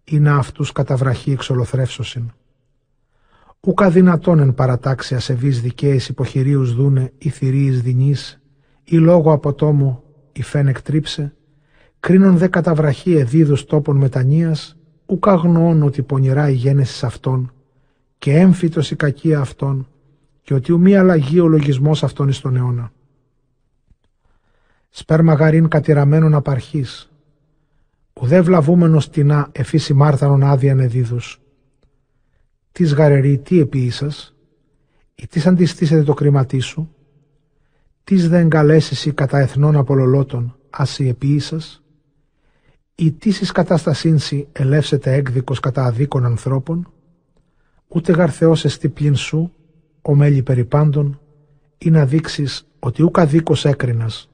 [0.03, 2.31] ή να αυτούς καταβραχή εξολοθρεύσωσιν.
[3.59, 8.41] Ούκα δυνατόν εν παρατάξει ασεβείς δικαίες υποχειρίους δούνε ή θηρίης δεινής,
[8.83, 11.33] ή λόγω αποτόμου η φέν εκτρίψε,
[11.99, 17.53] κρίνον δε καταβραχή εδίδους τόπων μετανοίας, ούκα αγνοών ότι πονηρά η γένεσης αυτών,
[18.17, 19.87] και έμφυτος η κακία αυτών,
[20.41, 22.91] και ότι ουμή αλλαγή ο λογισμός αυτών εις τον αιώνα.
[24.89, 27.11] Σπέρμα γαρίν κατηραμένων απαρχής,
[28.21, 31.41] ουδέ βλαβούμενος τεινά εφήση μάρθανον άδειαν εδίδους,
[32.71, 34.35] τις γαρερή τι επίησας,
[35.15, 36.95] ή τις αντιστήσετε το κρίματί σου,
[38.03, 41.83] τις δε εγκαλέσει κατά εθνών απολολότων, ασυ επίησας,
[42.95, 44.19] ή τι εις κατάστασήν
[44.51, 46.91] ελεύσετε έκδικος κατά αδίκων ανθρώπων,
[47.87, 49.53] ούτε γαρθεός εστι πλην σου,
[50.01, 51.19] ο μέλη περιπάντων,
[51.77, 54.29] ή να δείξεις ότι ούκα δίκος έκρινας,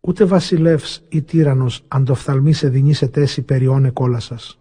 [0.00, 4.58] ούτε βασιλεύς ή τύρανος αντοφθαλμής σε δινήσε τέση περιών εκόλασας;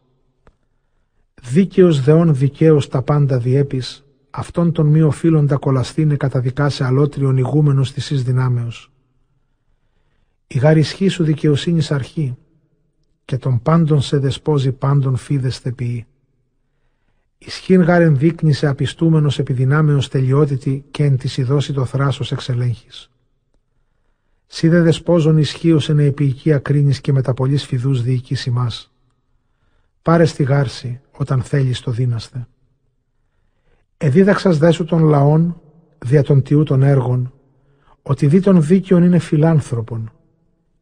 [1.42, 4.03] Δίκαιος δεών δικαίως τα πάντα διέπεις,
[4.36, 8.92] αυτόν τον μη οφείλοντα κολαστήνε καταδικάσε αλότριον ηγούμενος της εις δυνάμεως.
[10.48, 12.38] Η γαρισχή σου δικαιοσύνης αρχή,
[13.26, 16.06] και τον πάντων σε δεσπόζει πάντων φίδες θεποιεί.
[17.38, 23.10] Ισχύν γάρεν δείκνησε σε απιστούμενος επιδυνάμεως τελειότητη και εν της ειδώσει το θράσος εξελέγχης.
[24.48, 28.92] Σύ δε δεσπόζων ισχύως εν επίοικία κρίνης και μεταπολής φιδούς διοικείς ημάς.
[30.02, 32.48] Πάρε στη γάρση όταν θέλεις το δίναστε.
[34.06, 35.62] Εδίδαξας δέσου των λαών
[36.06, 37.34] δια των τιού των έργων,
[38.02, 40.12] ότι δι των δίκαιων είναι φιλάνθρωπον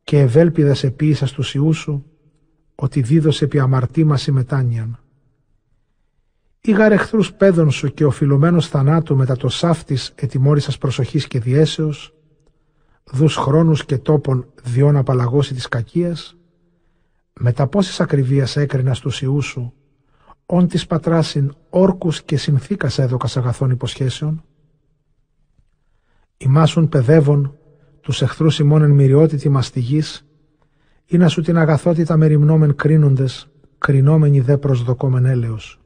[0.04, 2.06] και ευέλπιδα επίησα του ιούς σου,
[2.76, 5.00] ότι δίδωσε επί αμαρτήμα συμμετάνιαν.
[6.62, 12.14] Ή γαρεχθρούς παιδων σου και οφειλωμένος θανάτου μετά το σάφτης ετιμόρησας προσοχής και διέσεως,
[13.12, 16.38] δους χρόνους και τόπων διόν απαλλαγώσει της κακίας,
[17.40, 19.74] μετά πόσες ακριβίας έκρινα στους ιούς σου,
[20.54, 24.44] όν της πατράσιν όρκους και συνθήκας έδωκας αγαθών υποσχέσεων,
[26.38, 27.58] ημάσουν παιδεύων
[28.02, 30.26] τους εχθρούς ημών εν μυριότητη μαστιγής,
[31.06, 35.80] ή να σου την αγαθότητα μεριμνόμεν κρίνοντες, κρινόμενοι δε προσδοκόμεν έλεος.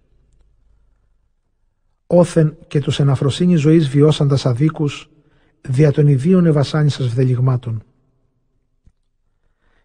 [2.08, 5.10] Όθεν και τους εναφροσύνη ζωής βιώσαντας αδίκους,
[5.62, 7.84] δια των ιδίων ευασάνησας βδελιγμάτων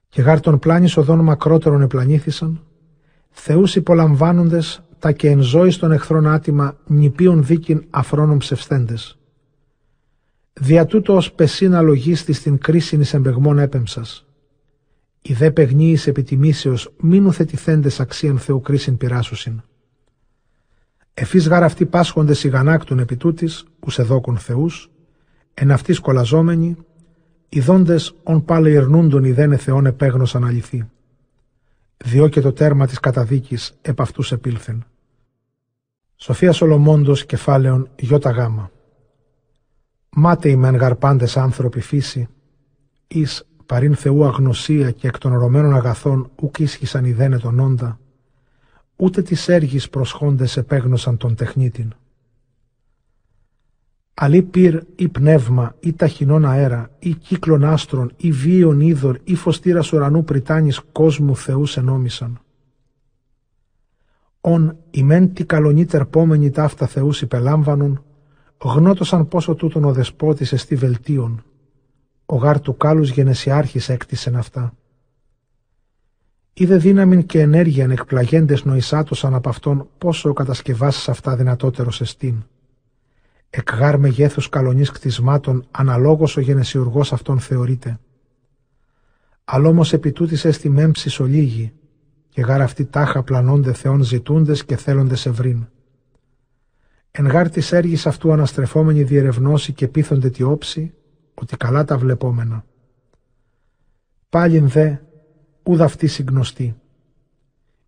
[0.09, 2.65] και γάρ των πλάνης οδών μακρότερων επλανήθησαν,
[3.31, 9.19] θεούς υπολαμβάνοντες τα και εν ζωή των εχθρών άτιμα νηπίων δίκην αφρόνων ψευστέντες.
[10.53, 14.27] Δια τούτο ως πεσίνα λογίστης στην κρίσιν εις εμπεγμών έπεμψας.
[15.23, 19.63] Η δε παιγνίης επιτιμήσεως μην ουθετηθέντες αξίαν Θεού κρίσιν πειράσουσιν.
[21.15, 24.91] Εφείς γάρ αυτοί πάσχοντες ηγανάκτουν επί τούτης, ους εδόκουν θεούς,
[25.55, 26.77] εν αυτής κολαζόμενοι,
[27.57, 30.89] δόντες ον πάλε ειρνούντον ιδένε Θεόν επέγνωσαν αληθή.
[32.05, 34.85] Διό και το τέρμα της καταδίκης επ' αυτούς επήλθεν.
[36.17, 38.71] Σοφία Σολομόντος κεφάλαιον γιώτα γάμα.
[40.11, 42.29] Μάτε μεν γαρπάντες άνθρωποι φύση,
[43.07, 47.99] εις παρήν Θεού αγνωσία και εκ των ορωμένων αγαθών ουκ ίσχυσαν ιδένε τον όντα,
[48.97, 51.95] ούτε τις έργης προσχόντες επέγνωσαν τον τεχνίτην.
[54.23, 59.93] Αλλή πυρ ή πνεύμα ή ταχυνών αέρα ή κύκλων άστρων ή βίων είδωρ ή φωστήρας
[59.93, 62.41] ουρανού πριτάνης κόσμου Θεούς ενόμισαν.
[64.41, 68.05] Ον ημέν τη καλονή τερπόμενη ταύτα Θεούς υπελάμβανον,
[68.59, 71.45] γνώτωσαν πόσο τούτον ο δεσπότης εστί βελτίων,
[72.27, 74.75] ο γάρ του κάλους γενεσιάρχης έκτισεν αυτά.
[76.53, 82.45] Είδε δύναμην και ενέργειαν εκπλαγέντες νοησάτωσαν από αυτόν πόσο ο κατασκευάσεις αυτά δυνατότερος εστίν.
[83.51, 88.01] Εκ γάρ μεγέθους καλονής κτισμάτων αναλόγως ο γενεσιουργός αυτόν θεωρείται.
[89.45, 91.73] Αλλά όμως επί τούτης έστι μέμψης ολίγη,
[92.29, 95.69] και γάρ αυτοί τάχα πλανώνται θεών ζητούντες και θέλοντες ευρύν.
[97.11, 100.95] Εν γάρ της έργης αυτού αναστρεφόμενοι διερευνώσει και πείθονται τη όψη,
[101.35, 102.65] ότι καλά τα βλεπόμενα.
[104.29, 104.97] Πάλιν δε,
[105.63, 106.77] ούδα αυτή συγνωστή.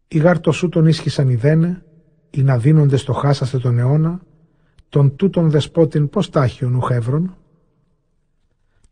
[0.08, 1.84] Οι γάρ το σου τον ίσχυσαν οι δένε,
[2.30, 4.20] ή να δίνονται στο χάσαστε τον αιώνα,
[4.92, 7.36] τον τούτον δεσπότην πώς τάχιον ουχεύρων.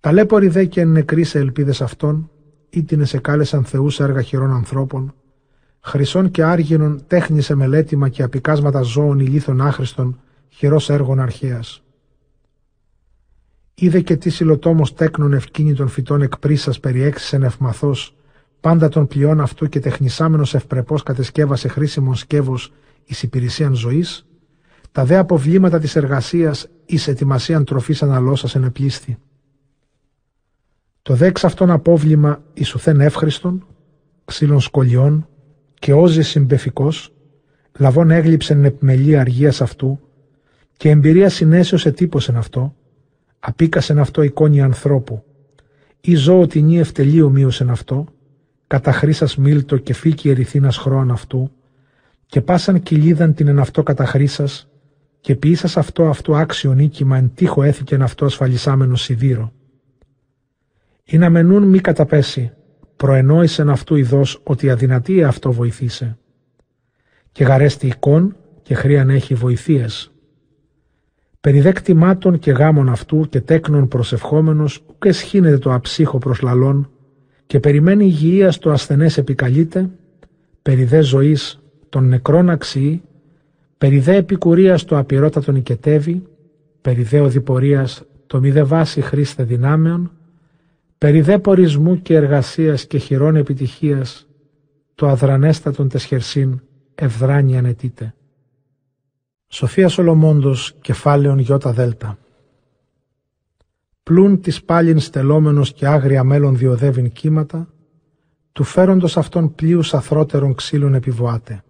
[0.01, 2.31] Ταλέποροι δε και νεκροί σε ελπίδες αυτών,
[2.71, 5.15] ήτινε σε κάλεσαν θεούς έργα χειρών ανθρώπων,
[5.81, 11.83] χρυσών και άργυρων τέχνη σε μελέτημα και απικάσματα ζώων ηλίθων άχρηστων, χειρός έργων αρχαίας.
[13.75, 18.17] Είδε και τι συλλοτόμος τέκνων ευκίνητων φυτών εκπρίσας περιέξησεν ευμαθός,
[18.61, 22.73] πάντα των πλειών αυτού και τεχνισάμενος ευπρεπώς κατεσκεύασε χρήσιμον σκεύος
[23.05, 24.25] εις υπηρεσίαν ζωής,
[24.93, 29.17] τα δε αποβλήματα της εργασίας εις ετοιμασίαν τροφής αναλώσας ενεπλήσθη.
[31.03, 32.43] Το δε εξ αυτόν απόβλημα
[32.75, 33.67] ουσθέν εύχριστον,
[34.25, 35.29] ξύλων σκολιών
[35.75, 37.13] και όζης συμπεφικός,
[37.79, 40.01] λαβών έγλειψεν επιμελή αργίας αυτού
[40.77, 42.75] και εμπειρία συνέσεως ετύπωσεν αυτό,
[43.41, 45.25] απίκασεν αυτό εικόνη ανθρώπου,
[46.01, 48.07] ή ζώο τινή ευτελεί ομοίωσεν αυτό,
[48.67, 51.51] κατά χρήσας μίλτο και φύκη ερηθίνας χρώαν αυτού,
[52.27, 54.70] και πάσαν κοιλίδαν την εν αυτό κατά χρήσας,
[55.21, 59.53] και ποιήσας αυτό αυτό άξιο νίκημα εν τείχο έθηκεν αυτό ασφαλισάμενο σιδήρο.
[61.05, 62.53] Ή να μενούν μη καταπέσει,
[62.97, 66.19] προενόησεν αυτού ειδός ότι αδυνατία αυτό βοηθήσε.
[67.33, 70.13] Και γαρέστη εικόν και χρίαν έχει βοηθείες.
[71.41, 76.91] Περιδέκτημάτων και γάμων αυτού και τέκνων προσευχόμενος ουκ εσχύνεται το αψύχο προς λαλών
[77.47, 79.91] και περιμένει υγεία το ασθενές επικαλείται,
[80.63, 83.03] περιδέ ζωής των νεκρών αξιεί
[83.81, 86.23] Περί δε επικουρίας το απειρότατον οικετεύει,
[86.81, 90.11] περί δε οδηπορίας το μη δε βάση χρήστε δυνάμεων,
[90.99, 94.29] περί δε πορισμού και εργασίας και χειρών επιτυχίας,
[94.95, 96.61] το αδρανέστατον τεσχερσίν
[96.95, 98.15] ευδράνει ανετείται.
[99.49, 102.19] Σοφία Σολομόντος, κεφάλαιον Ιώτα Δέλτα.
[104.03, 107.69] Πλούν της πάλιν στελόμενος και άγρια μέλλον διοδεύειν κύματα,
[108.53, 111.63] του φέροντος αυτών πλοίους αθρότερων ξύλων επιβοάται.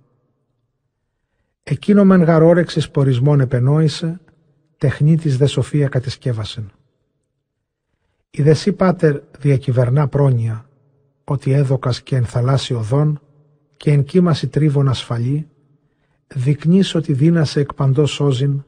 [1.62, 4.20] Εκείνο μεν γαρόρεξης πορισμών επενόησε,
[4.76, 6.72] τεχνίτης δε σοφία κατεσκεύασεν.
[8.30, 10.68] Η δεσί πάτερ διακυβερνά πρόνοια,
[11.24, 13.20] ότι έδωκας και εν θαλάσσι οδόν
[13.76, 15.48] και εν κύμαση τρίβων ασφαλή,
[16.34, 18.64] δεικνύς ότι δύνασε εκ παντός σώζην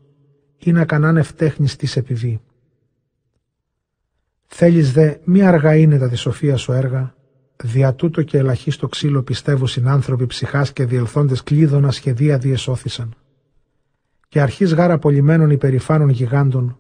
[0.58, 2.40] ή να κανάν ευτέχνης της επιβή.
[4.46, 7.14] Θέλεις δε μη αργά είναι τα τη σοφία σου έργα,
[7.56, 13.14] Δια τούτο και ελαχίστο ξύλο πιστεύω συνάνθρωποι ψυχάς και διελθόντες κλείδωνα σχεδία διεσώθησαν.
[14.28, 16.76] Και αρχής γάρα πολυμένων υπερηφάνων γιγάντων,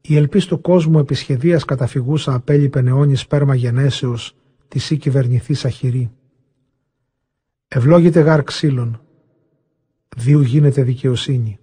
[0.00, 4.36] η ελπίς του κόσμου επισχεδίας καταφυγούσα απέλειπε νεόνι σπέρμα γενέσεως,
[4.68, 6.10] τη ή κυβερνηθής αχυρή.
[7.68, 9.00] Ευλόγητε γάρ ξύλων,
[10.16, 11.58] δίου γίνεται δικαιοσύνη.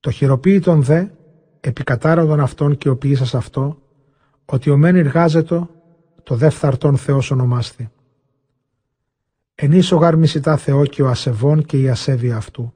[0.00, 1.06] Το χειροποίητον δε,
[1.60, 3.82] επικατάραδον αυτόν και ο ποιήσας αυτό,
[4.44, 5.68] ότι ο μεν εργάζεται
[6.22, 7.90] το δεύθαρτον Θεός ονομάστη.
[9.54, 12.74] Ενίσο γάρ μισητά Θεό και ο ασεβών και η ασέβεια αυτού.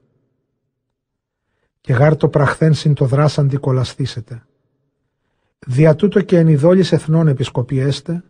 [1.81, 4.45] Και γάρ το πραχθέν συν το δράσαντι κολαστήσετε.
[5.67, 8.23] Δια τούτο και εν ειδόλης εθνών επισκοπιέστε,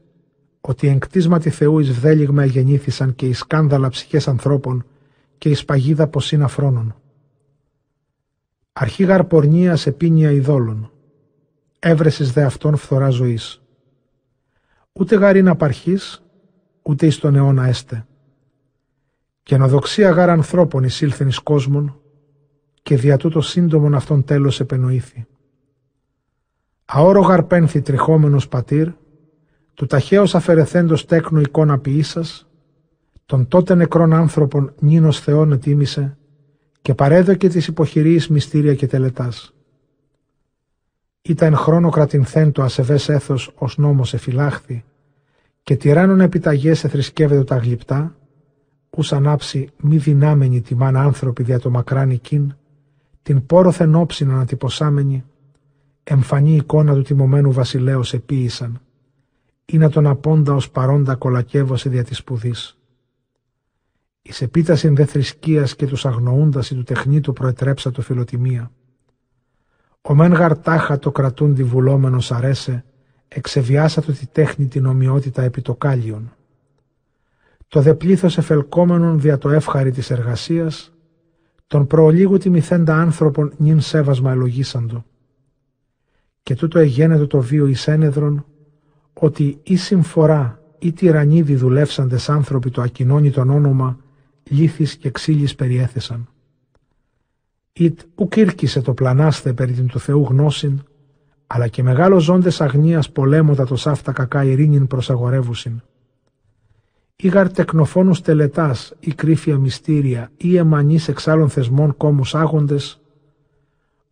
[0.62, 4.86] ότι εν κτίσματι Θεού εις βδέλιγμα εγεννήθησαν και εις σκάνδαλα ψυχές ανθρώπων
[5.38, 6.96] και εις παγίδα ποσίν αφρόνων.
[8.74, 10.92] Αρχή γαρ πορνείας επίνια ειδόλων,
[11.80, 13.65] έβρεσης δε αυτών φθορά ζωής
[15.00, 16.24] ούτε γάριν απαρχής,
[16.82, 18.06] ούτε εις τον αιώνα έστε.
[19.44, 22.00] Και αναδοξία γάρ ανθρώπων εισήλθεν εις κόσμον,
[22.82, 25.26] και δια τούτο σύντομον αυτόν τέλος επενοήθη.
[26.86, 28.90] Αόρογαρ πένθη τριχόμενος πατήρ,
[29.74, 32.48] του ταχαίως αφαιρεθέντος τέκνου εικόνα ποιήσας,
[33.26, 36.18] τον τότε νεκρών άνθρωπον νίνος Θεόν ετίμησε
[36.82, 39.55] και παρέδωκε τις υποχειρίες μυστήρια και τελετάς.
[41.28, 44.84] Ήταν χρόνο κρατηνθέν το ασεβές έθος ως νόμος εφυλάχθη
[45.64, 48.16] και τυράννων επιταγές εθρησκεύεται τα γλυπτά,
[48.90, 52.54] ους ανάψει μη δυνάμενοι τιμάν άνθρωποι δια το μακράν οικίν,
[53.22, 55.24] την πόροθεν όψιν ανατυπωσάμενη,
[56.04, 58.82] εμφανή εικόνα του τιμωμένου βασιλέως επίησαν,
[59.66, 62.78] ή να τον απόντα ως παρόντα κολακεύωσε δια της σπουδής.
[64.22, 68.72] Εις επίτασιν δε θρησκείας και τους αγνοούντας του τεχνίτου προετρέψα το φιλοτιμία.
[70.08, 72.86] Ο μεν γαρτάχα το κρατούν βουλόμενος αρέσε,
[73.28, 76.34] εξεβιάσατο τη τέχνη την ομοιότητα επί το κάλιον.
[77.68, 80.94] Το δε πλήθος εφελκόμενον δια το εύχαρη της εργασίας,
[81.68, 85.06] τον προολίγου τη μηθέντα άνθρωπον νυν σέβασμα ελογίσαντο.
[86.44, 88.46] Και τούτο εγένετο το βίο εις ένεδρον,
[89.14, 93.98] ότι ή συμφορά ή τυραννίδι δουλεύσαντες άνθρωποι το ακοινώνει όνομα,
[94.44, 96.30] λύθης και ξύλης περιέθεσαν.
[97.80, 100.82] Ιτ ουκ ήρκησε το πλανάστε περί την του Θεού γνώσιν,
[101.48, 105.82] αλλά και μεγάλο ζώντες αγνίας πολέμοντα το σάφτα κακά ειρήνην προσαγορεύουσιν.
[107.16, 113.02] Ήγαρ τεκνοφόνους τελετάς ή κρύφια μυστήρια ή εμανείς εξάλλων θεσμών κόμους άγοντες,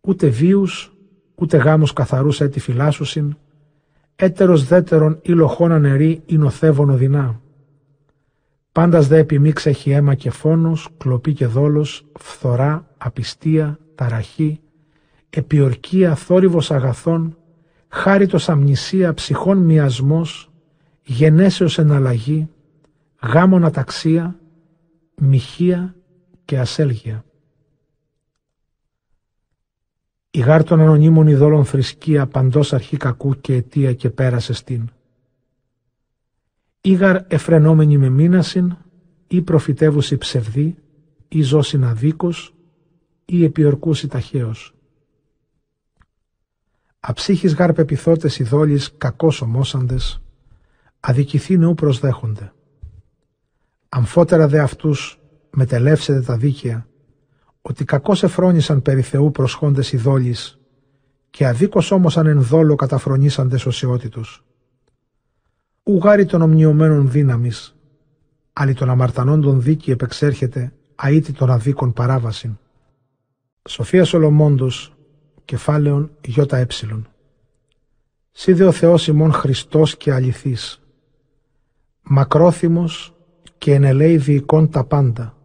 [0.00, 0.92] ούτε βίους,
[1.34, 3.36] ούτε γάμους καθαρούς έτη φυλάσουσιν,
[4.16, 7.40] έτερος δέτερον ή λοχόνα νερή ή νοθεύων οδυνά.
[8.74, 14.60] Πάντας δε επιμίξ έχει αίμα και φόνος, κλοπή και δόλος, φθορά, απιστία, ταραχή,
[15.30, 17.36] επιορκία, θόρυβος αγαθών,
[17.88, 20.50] χάριτος αμνησία, ψυχών μιασμός,
[21.02, 22.48] γενέσεως εναλλαγή,
[23.22, 24.38] γάμων αταξία,
[25.14, 25.94] μοιχεία
[26.44, 27.24] και ασέλγεια.
[30.30, 34.90] Η γάρ των ανωνύμων ειδόλων θρησκεία παντός αρχή κακού και αιτία και πέρασε στην.
[36.86, 38.76] Ήγαρ εφρενόμενη με μήνασιν,
[39.26, 40.76] ή προφητεύουσι ψευδή,
[41.28, 42.54] ή ζώσιν αδίκως,
[43.24, 44.74] ή επιορκούσι ταχαίως.
[47.00, 50.22] Αψύχης γάρ πεπιθώτες ειδόλεις κακός ομόσαντες,
[51.00, 52.52] αδικηθή νεού προσδέχονται.
[53.88, 55.20] Αμφότερα δε αυτούς
[55.50, 56.86] μετελεύσετε τα δίκαια,
[57.62, 60.58] ότι κακώς εφρόνησαν περί Θεού προσχόντες ειδόλεις
[61.30, 64.44] και αδίκως όμως αν εν δόλο καταφρονήσαντες οσιότητος.
[65.86, 67.76] Ουγάρι των ομνιωμένων δύναμης,
[68.52, 72.58] αλλη των αμαρτανών των δίκη επεξέρχεται αήτη των αδίκων παράβασιν.
[73.68, 74.94] Σοφίας Σολομόντος,
[75.44, 77.08] κεφάλαιον γιώτα έψιλον.
[78.30, 80.82] Σίδε ο Θεός ημών Χριστός και αληθής,
[82.02, 83.14] μακρόθυμος
[83.58, 85.36] και ενελέει διοικών τα πάντα.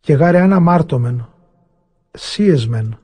[0.00, 1.28] Και γάρε αν αμάρτωμεν,
[2.10, 2.98] σύεσμεν,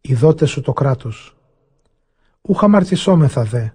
[0.00, 1.36] ειδότε σου το κράτος.
[2.40, 3.68] Ούχα μαρτισόμεθα δε,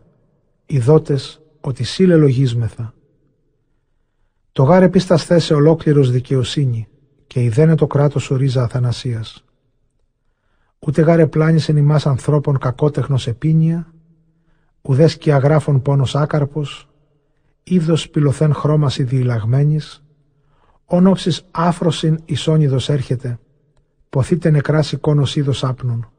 [0.71, 2.93] ειδότες ότι σύλλε λογίσμεθα.
[4.51, 6.87] Το γάρε πίστας ολόκληρος δικαιοσύνη
[7.27, 9.45] και ιδένε το κράτος ορίζα αθανασίας.
[10.79, 13.93] Ούτε γάρε πλάνησεν ημάς ανθρώπων κακότεχνος επίνια,
[14.81, 16.89] ουδές και αγράφων πόνος άκαρπος,
[17.63, 20.03] είδος πυλωθέν χρώμαση διηλαγμένης,
[20.85, 23.39] όνοψης άφροσιν ισόνιδος έρχεται,
[24.09, 26.11] ποθείτε νεκράς εικόνος είδος άπνων.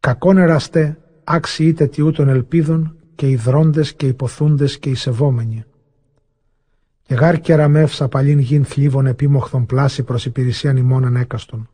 [0.00, 5.64] Κακόν εραστέ, άξι είτε τιού ελπίδων και οι δρόντες και οι ποθούντες και οι σεβόμενοι.
[7.02, 11.68] Και γάρ και ραμεύσα παλίν γιν θλίβων επίμοχθων πλάση προς υπηρεσίαν ημών ανέκαστον.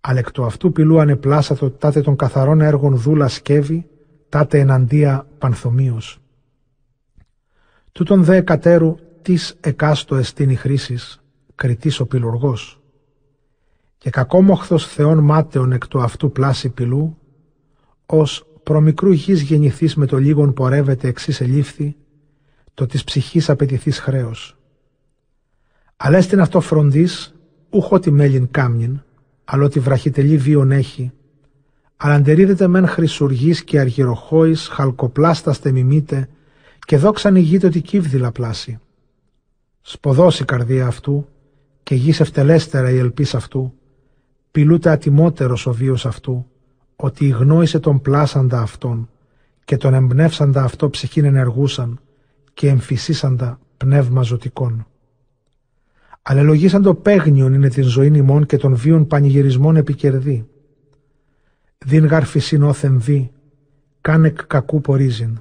[0.00, 3.88] Αλλά εκ του αυτού πυλού ανεπλάσατο τάτε των καθαρών έργων δούλα σκεύη,
[4.28, 6.20] τάτε εναντία πανθομίως.
[7.92, 11.20] Τούτον δε κατέρου της εκάστο εστίνη χρήσης,
[11.54, 12.80] κριτής ο πυλουργός.
[13.98, 17.16] Και κακόμοχθος θεών μάταιων εκ του αυτού πλάση πυλού,
[18.06, 21.96] ως προμικρού γης γεννηθείς με το λίγον πορεύεται εξής ελήφθη,
[22.74, 24.58] το της ψυχής απαιτηθείς χρέος.
[25.96, 27.34] Αλλά στην αυτό φροντής,
[27.70, 29.02] ούχο τη μέλιν κάμνην,
[29.44, 31.12] αλλά ότι βραχιτελή βίον έχει,
[31.96, 36.28] αλλά αντερίδεται μεν χρυσουργής και αργυροχώης, χαλκοπλάστας μιμείτε,
[36.78, 38.78] και δόξαν ηγείται ότι κύβδηλα πλάση.
[39.80, 41.28] Σποδός η καρδία αυτού,
[41.82, 43.74] και γης ευτελέστερα η ελπίς αυτού,
[44.50, 46.46] πιλούται ατιμότερος ο βίος αυτού,
[47.02, 49.08] ότι γνώρισε τον πλάσαντα αυτόν
[49.64, 52.00] και τον εμπνεύσαντα αυτό ψυχήν ενεργούσαν
[52.54, 54.86] και εμφυσίσαντα πνεύμα ζωτικών.
[56.22, 60.48] Αλλελογήσαν το παίγνιον είναι την ζωή ημών και των βίων πανηγυρισμών επικερδή.
[61.78, 63.30] Δίν γαρ φυσιν όθεν δι,
[64.00, 65.40] κάνεκ κακού πορίζειν.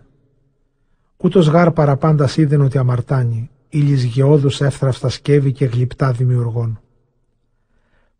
[1.17, 6.79] Ούτως γάρ παραπάντας είδεν ότι αμαρτάνει, ήλις γεώδους εύθραυστα σκεύη και γλυπτά δημιουργών.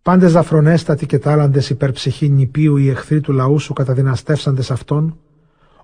[0.09, 5.17] Πάντες δαφρονέστατοι και τάλαντες υπερψυχή νηπίου οι εχθροί του λαού σου καταδυναστεύσαντες αυτόν,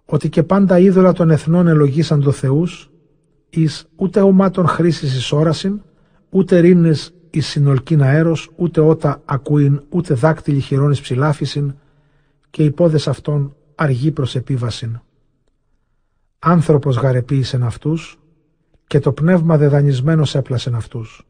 [0.06, 2.92] ότι και πάντα είδωλα των εθνών ελογίσαν το Θεούς,
[3.50, 5.82] εις ούτε ομάτων χρήσης εις όρασιν,
[6.30, 11.76] ούτε ρήνες εις συνολκήν αέρος, ούτε ότα ακούειν, ούτε δάκτυλοι χειρών εις ψηλάφισιν,
[12.50, 15.00] και οι πόδες αυτών αργή προς επίβασιν.
[16.40, 18.20] Άνθρωπος γαρεποίησεν αυτούς,
[18.88, 21.26] και το πνεύμα δεδανισμένος έπλασεν αυτούς.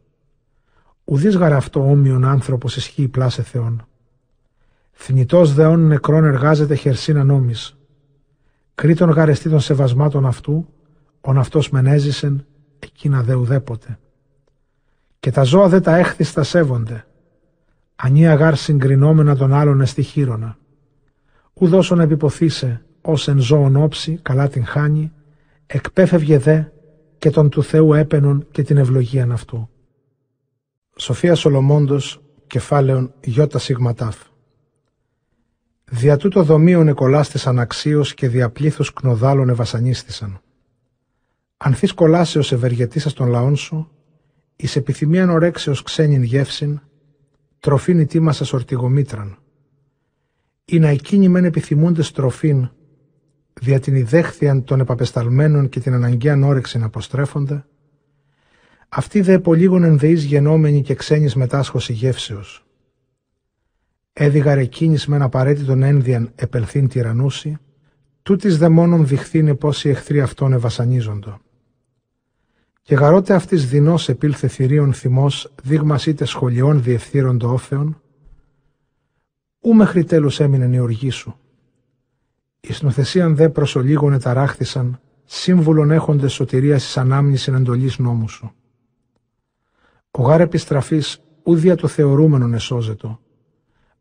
[1.06, 3.88] Ουδής αυτό όμοιον άνθρωπος ισχύει πλάσε Θεόν.
[4.92, 7.78] Θνητός δεών νεκρών εργάζεται χερσίνα νόμις.
[8.76, 10.68] Κρήτων γαρεστή των σεβασμάτων αυτού,
[11.22, 12.46] ον αυτός μενέζησεν,
[12.80, 14.00] εκείνα δε ουδέποτε.
[15.20, 17.06] Και τα ζώα δε τα έχθιστα σέβονται.
[17.96, 20.58] Ανία γάρ συγκρινόμενα των άλλων εστιχύρωνα.
[21.54, 25.12] Ουδόσον επιποθήσε, ως εν ζώων όψη, καλά την χάνει,
[25.68, 26.64] εκπέφευγε δε
[27.18, 29.70] και τον του Θεού έπαινον και την ευλογίαν αυτού.
[30.98, 34.18] Σοφία Σολομόντος, κεφάλαιον Ιώτα Σιγματάφ.
[35.86, 40.42] Δια τούτο δομίων εκολάστησαν αξίως και δια πλήθους κνοδάλων ευασανίστησαν.
[41.58, 43.92] Ανθής κολάσεως ευεργετήσας των λαών σου,
[44.56, 46.82] εις επιθυμίαν ορέξεως ξένην γεύσιν,
[47.60, 49.38] τροφήν ετοίμασας ορτιγομήτραν.
[50.66, 52.70] Ή να εκείνοι μεν επιθυμούντες τροφήν,
[53.54, 57.66] δια την ιδέχθιαν των επαπεσταλμένων και την αναγκαίαν όρεξη να αποστρέφονται,
[58.90, 62.66] αυτοί δε επολίγων ενδεείς γενόμενοι και ξένης μετάσχωση γεύσεως.
[64.14, 67.58] Έδιγαρ εκείνης με ένα απαραίτητον ένδιαν επελθύν τυρανούση,
[68.22, 71.40] τούτης δε μόνον διχθήνε πως οι εχθροί αυτών ευασανίζοντο.
[72.82, 78.02] Και γαρότε αυτής δεινός επήλθε θηρίων θυμός, δείγμας είτε σχολιών διευθύροντο όφεων,
[79.60, 81.40] ού μέχρι τέλους έμεινε η οργή σου.
[82.60, 88.54] Η σνοθεσίαν δε προσολίγων εταράχθησαν, σύμβουλον έχοντες σωτηρίας εις ανάμνησιν εντολής νόμου σου.
[90.18, 93.20] Ο γάρ επιστραφής ουδία το θεωρούμενον εσώζετο,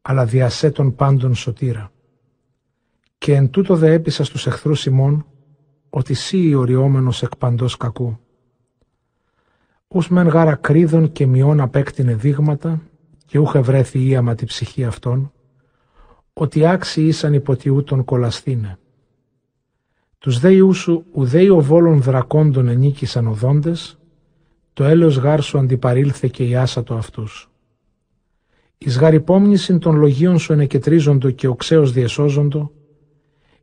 [0.03, 1.93] αλλά διασέ των πάντων σωτήρα.
[3.19, 5.27] Και εν τούτο δε έπεισα στους εχθρούς ημών,
[5.91, 8.19] ότι σύ οριόμενος εκ παντός κακού.
[9.89, 12.83] Ούς μεν γάρα κρίδων και μειών απέκτηνε δείγματα,
[13.27, 15.33] και ούχε βρέθη ίαμα τη ψυχή αυτών,
[16.33, 18.79] ότι άξιοι ήσαν υποτιούτων κολαστήνε.
[20.19, 23.99] Τους δε Ιούσου ουδέοι ο βόλων δρακόντων ενίκησαν οδόντες,
[24.75, 27.51] το έλεος γάρ σου αντιπαρήλθε και η άσατο αυτούς.
[28.79, 32.73] Εις γαρυπόμνησιν των λογίων σου ενεκετρίζοντο και οξέως διεσώζοντο,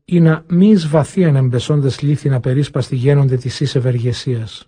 [0.06, 4.68] ή να μη εις βαθίαν εμπεσόντες λύθη να περίσπαστη γένονται της εις ευεργεσίας.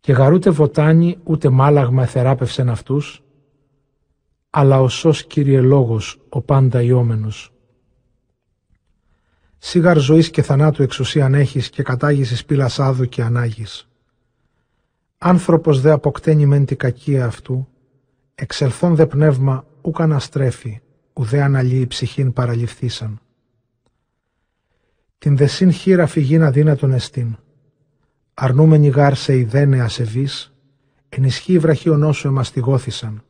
[0.00, 3.22] Και γαρούτε βοτάνι ούτε μάλαγμα εθεράπευσεν αυτούς,
[4.50, 7.52] αλλά ο σως Κύριε Λόγος, ο πάντα ιόμενος.
[9.58, 13.88] Σίγαρ ζωής και θανάτου εξουσίαν έχεις και κατάγησης πύλας άδου και ανάγης.
[15.26, 17.68] Άνθρωπος δε αποκτένει μεν τη κακία αυτού,
[18.34, 20.80] εξελθόν δε πνεύμα ούκ αναστρέφει,
[21.12, 23.20] ουδέ αναλύει ψυχήν παραληφθήσαν.
[25.18, 27.36] Την δεσίν χείρα φυγήν αδύνατον εστίν.
[28.34, 30.52] Αρνούμενοι γάρ σε ιδένε ασεβείς,
[31.08, 33.24] ενισχύει βραχίονό σου εμαστιγώθησαν.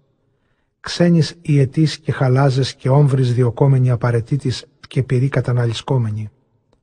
[0.80, 6.30] Ξένης ιετής και χαλάζες και όμβρις διοκόμενοι απαραίτητης και πυρή καταναλυσκόμενοι.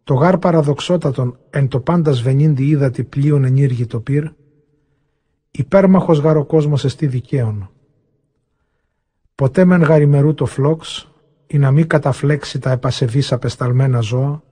[0.04, 4.32] Το γάρ παραδοξότατον εν το πάντας σβενίντι είδατη πλοίον ενήργη το πυρ,
[5.52, 7.70] υπέρμαχος γαροκόσμος εστί δικαίων.
[9.36, 11.12] Ποτέ μεν γαριμερού το φλόξ,
[11.48, 14.44] ή να μην καταφλέξει τα επασεβείς απεσταλμένα ζώα,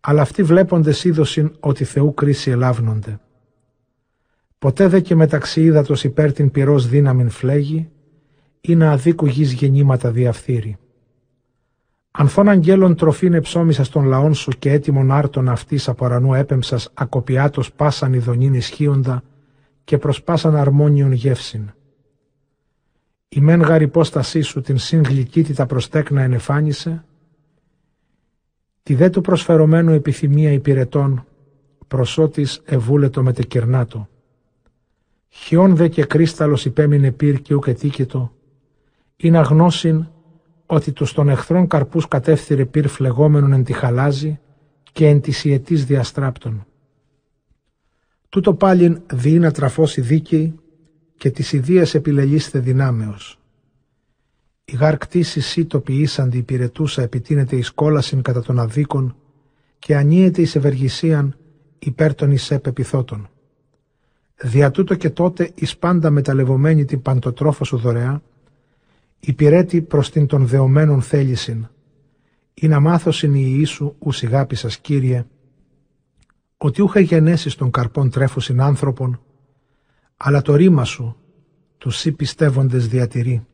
[0.00, 3.20] αλλά αυτοί βλέπονται είδωσιν ότι Θεού κρίση ελάβνονται.
[4.58, 7.90] Ποτέ δε και μεταξύ ύδατος υπέρ την πυρός δύναμην φλέγει,
[8.60, 10.76] ή να αδίκου γης γεννήματα διαφθείρει.
[12.10, 17.72] Ανθών αγγέλων τροφήν εψώμησα των λαών σου και έτοιμον άρτων αυτής από ρανού έπεμψας ακοπιάτος
[17.72, 19.22] πάσαν ειδονήν ισχύοντα
[19.88, 21.70] και προσπάσαν αρμόνιον γεύσιν.
[23.28, 27.04] Η μεν γαρυπόστασή σου την συγκλικήτητα προστέκνα ενεφάνισε,
[28.82, 31.26] τη δε του προσφερωμένου επιθυμία υπηρετών,
[31.88, 34.08] προσώτης ευούλετο μετεκυρνάτο.
[35.28, 38.32] Χιόν δε και κρίσταλος υπέμεινε πυρ και ουκ ετίκητο,
[39.16, 40.06] ή να γνώσιν
[40.66, 44.38] ότι τους των εχθρών καρπούς κατεύθυρε πυρ φλεγόμενον εν τη χαλάζη
[44.92, 46.66] και εν της ιετής διαστράπτων.
[48.28, 50.54] Τούτο πάλιν δει να τραφώσει δίκαιη
[51.16, 53.38] και της ιδίας επιλελίστε δυνάμεως.
[54.64, 59.16] Η γάρ κτήση σύ το ποιήσαντι υπηρετούσα επιτείνεται εις κόλασιν κατά των αδίκων
[59.78, 61.36] και ανίεται εις ευεργησίαν
[61.78, 63.28] υπέρ των εις επεπιθώτων.
[64.36, 68.22] Δια τούτο και τότε εις πάντα μεταλλευωμένη την παντοτρόφος σου δωρεά,
[69.20, 71.68] υπηρέτη προς την των δεωμένων θέλησιν,
[72.54, 75.26] ή να μάθωσιν η Ιησού ους ηγάπησας Κύριε,
[76.58, 79.20] ότι ούχε γενέσεις των καρπών τρέφουσιν άνθρωπων,
[80.16, 81.16] αλλά το ρήμα σου,
[81.78, 83.46] τους σύ πιστεύοντες διατηρεί.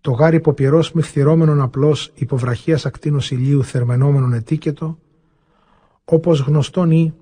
[0.00, 4.98] Το γάρι υποπυρός μη φθυρώμενον απλώς υποβραχίας ακτίνος ηλίου θερμενόμενον ετίκετο,
[6.04, 7.14] όπως γνωστόν ή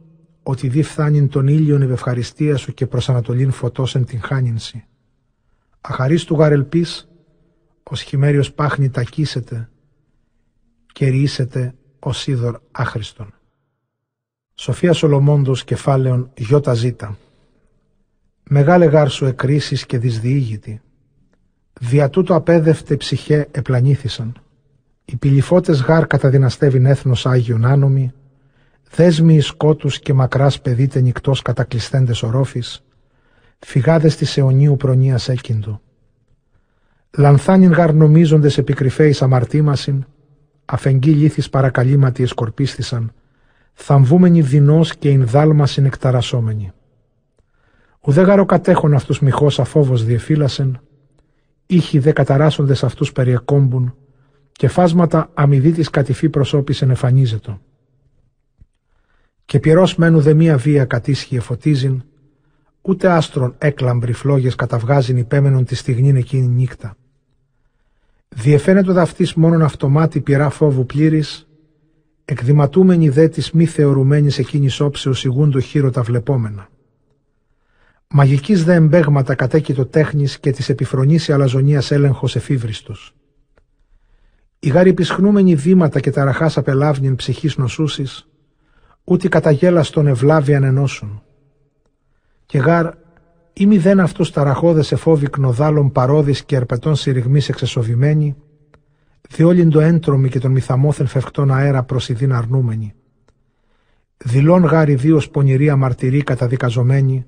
[0.42, 4.84] ότι δι φθάνειν τον ήλιον ευευχαριστία σου και προς Ανατολήν φωτός εν την χάνινση.
[5.80, 7.08] Αχαρίστου γαρελπής,
[7.82, 9.70] ως χειμέριος πάχνη τακίσετε
[10.92, 13.34] και ριήσετε ως είδωρ άχρηστον.
[14.62, 17.16] Σοφία Σολομόντος κεφάλαιον γιώτα ζήτα.
[18.42, 20.80] Μεγάλε γάρ σου εκρίσεις και δυσδιήγητη.
[21.80, 24.32] Δια τούτο απέδευτε ψυχέ επλανήθησαν.
[25.04, 28.12] Οι πυλιφώτες γάρ καταδυναστεύειν έθνος Άγιον άνομοι,
[28.90, 32.84] δέσμοι σκότους και μακράς παιδίτε νυκτός κατακλειστέντες ορόφης,
[33.58, 35.80] φυγάδες της αιωνίου προνοίας έκυντο.
[37.16, 40.04] Λανθάνιν γαρ νομίζοντες επικρυφέης αμαρτήμασιν,
[40.64, 43.12] αφεγγεί λύθης παρακαλήματι εσκορπίστησαν,
[43.82, 46.72] θαμβούμενοι δεινός και ινδάλμα συνεκταρασσόμενοι.
[48.00, 50.80] Ουδέ γαρο κατέχον αυτούς μοιχός αφόβος διεφύλασεν,
[51.66, 53.94] ήχοι δε καταράσσοντες αυτούς περιεκόμπουν,
[54.52, 57.60] και φάσματα αμυδίτης κατηφή προσώπησεν εφανίζετο.
[59.44, 62.02] Και πυρός μένου δε μία βία κατήσχη εφωτίζειν,
[62.82, 66.96] ούτε άστρον έκλαμπροι φλόγες καταβγάζειν υπέμενον τη στιγμήν εκείνη νύχτα.
[68.28, 71.49] Διεφαίνεται δαυτής μόνον αυτομάτι πυρά φόβου πλήρης,
[72.30, 76.68] εκδηματούμενη δε της μη θεωρουμένης εκείνης όψεως ηγούν χείρο τα βλεπόμενα.
[78.08, 83.14] Μαγικής δε εμπέγματα κατέκειτο τέχνης και της επιφρονής η αλαζονίας έλεγχος εφήβριστος.
[84.58, 88.28] Οι γάρι πισχνούμενοι βήματα και ταραχάς απελάβνην ψυχής νοσούσης,
[89.04, 91.22] ούτε καταγέλας στον ευλάβιαν ενώσουν.
[92.46, 92.90] Και γάρ
[93.52, 98.36] ή μηδέν αυτούς ταραχώδες εφόβοι κνοδάλων παρόδης και ερπετών συρριγμής εξεσοβημένοι,
[99.32, 102.94] διόλυν το έντρομοι και τον μυθαμόθεν φευκτών αέρα προσιδήν αρνούμενοι.
[104.16, 107.26] Δηλών γάρι δύο πονηρή αμαρτυρή καταδικαζομένη,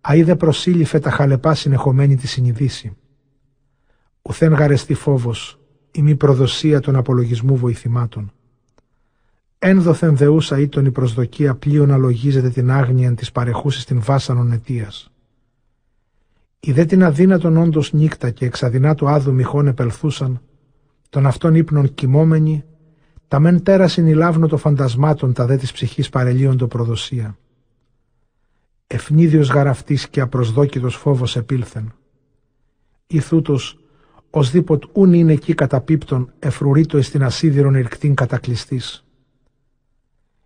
[0.00, 2.96] αίδε προσήλυφε τα χαλεπά συνεχομένη τη συνειδήση.
[4.22, 8.32] Ουθέν γαρεστή φόβος, η μη προδοσία των απολογισμού βοηθημάτων.
[9.58, 15.12] Ένδοθεν δεούσα ή τον η προσδοκία πλοίων αλογίζεται την άγνοια της παρεχούσης την βάσανον αιτίας.
[16.60, 20.40] Οι δε την αδύνατον όντως νύκτα και εξαδυνάτου άδου μυχών επελθούσαν,
[21.12, 22.64] των αυτών ύπνων κοιμόμενοι,
[23.28, 26.08] τα μεν τέρασιν η λάβνο των φαντασμάτων τα δε της ψυχής
[26.56, 27.38] το προδοσία.
[28.86, 31.94] Ευνίδιος γαραφτής και απροσδόκητος φόβος επήλθεν.
[33.06, 33.78] Ιθούτος,
[34.30, 39.04] οσδήποτ ούν είναι εκεί καταπίπτων εφρουρήτω εις την ασίδηρον ερκτήν κατακλειστής.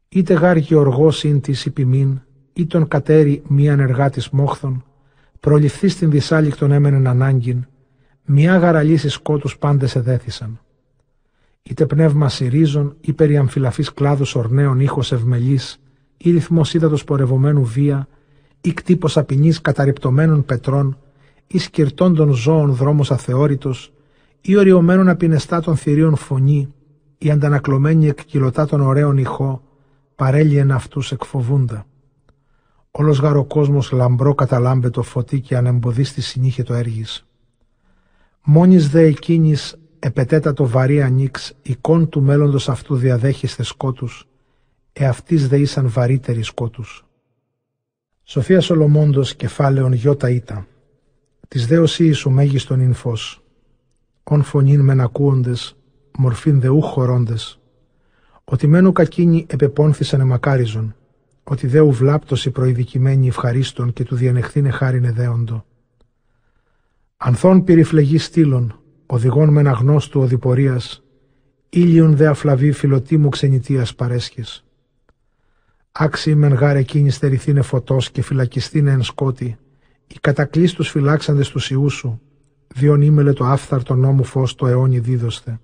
[0.09, 2.21] Είτε γάργη οργός ειν της υπημήν,
[2.53, 4.85] ή τον κατέρι μη ανεργά της μόχθων,
[5.41, 7.67] προληφθείς στην δυσάληκτον έμενεν ανάγκην,
[8.27, 10.61] μια γαραλίση σκότους πάντες εδέθησαν.
[11.63, 15.81] Είτε πνεύμα συρίζων, ή περί αμφιλαφής κλάδους ορναίων ήχος ευμελής,
[16.17, 18.09] ή ρυθμός ύδατος πορευομένου βία,
[18.61, 20.99] ή κτύπος απεινής καταρριπτωμένων πετρών,
[21.47, 23.93] ή σκυρτών των ζώων δρόμος αθεώρητος,
[24.41, 26.75] ή οριωμένων απεινεστά των θηρίων φωνή,
[27.19, 29.63] ή αντανακλωμένη εκκυλωτά των ωραίων ηχό,
[30.17, 31.87] παρέλυεν αυτούς εκφοβούντα.
[32.91, 37.26] Όλος γαροκόσμος λαμπρό καταλάμπετο φωτί και ανεμποδίστη συνήχε το έργης.
[38.49, 44.29] Μόνης δε εκείνης επετέτατο βαρύ ανοίξ, εικόν του μέλλοντος αυτού διαδέχεστε σκότους,
[44.93, 47.07] εαυτής δε ήσαν βαρύτεροι σκότους.
[48.25, 50.67] Σοφία Σολομόντος κεφάλαιον γιώτα ήτα.
[51.49, 53.43] Της δέωσή σου μέγιστον ειν φως.
[54.23, 55.77] Ον φωνήν μεν ακούοντες,
[56.19, 57.61] μορφήν δεού χωρώντες.
[58.45, 60.97] Ότι μένου κακίνοι επεπόνθησαν εμακάριζον.
[61.45, 65.65] Ότι δέου βλάπτωση προειδικημένη ευχαρίστων και του διανεχθήνε χάρινε δέοντο.
[67.19, 71.03] Ανθών πυριφλεγή στήλων, οδηγών μεν αγνώστου οδηπορίας,
[71.69, 74.65] ήλιον δε αφλαβή φιλοτήμου ξενιτίας παρέσχες
[75.93, 79.59] Άξιοι μεν γάρ εκείνη στερηθήνε φωτός και φυλακιστήνε εν σκότη,
[80.07, 82.21] οι κατακλείστους φυλάξαντες του ιούς σου,
[82.75, 85.61] διον ήμελε το άφθαρτο νόμου φως το αιώνι δίδωστε.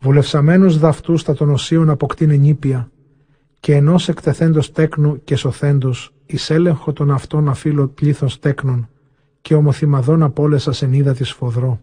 [0.00, 2.90] Βουλευσαμένους δαυτούς τα των οσίων αποκτήνε νήπια,
[3.60, 8.88] και ενός εκτεθέντος τέκνου και σωθέντος, εις έλεγχο των αυτών αφήλω πλήθος τέκνων,
[9.40, 11.80] και ομοθυμαδών απόλεσα εν είδα τη φοδρό.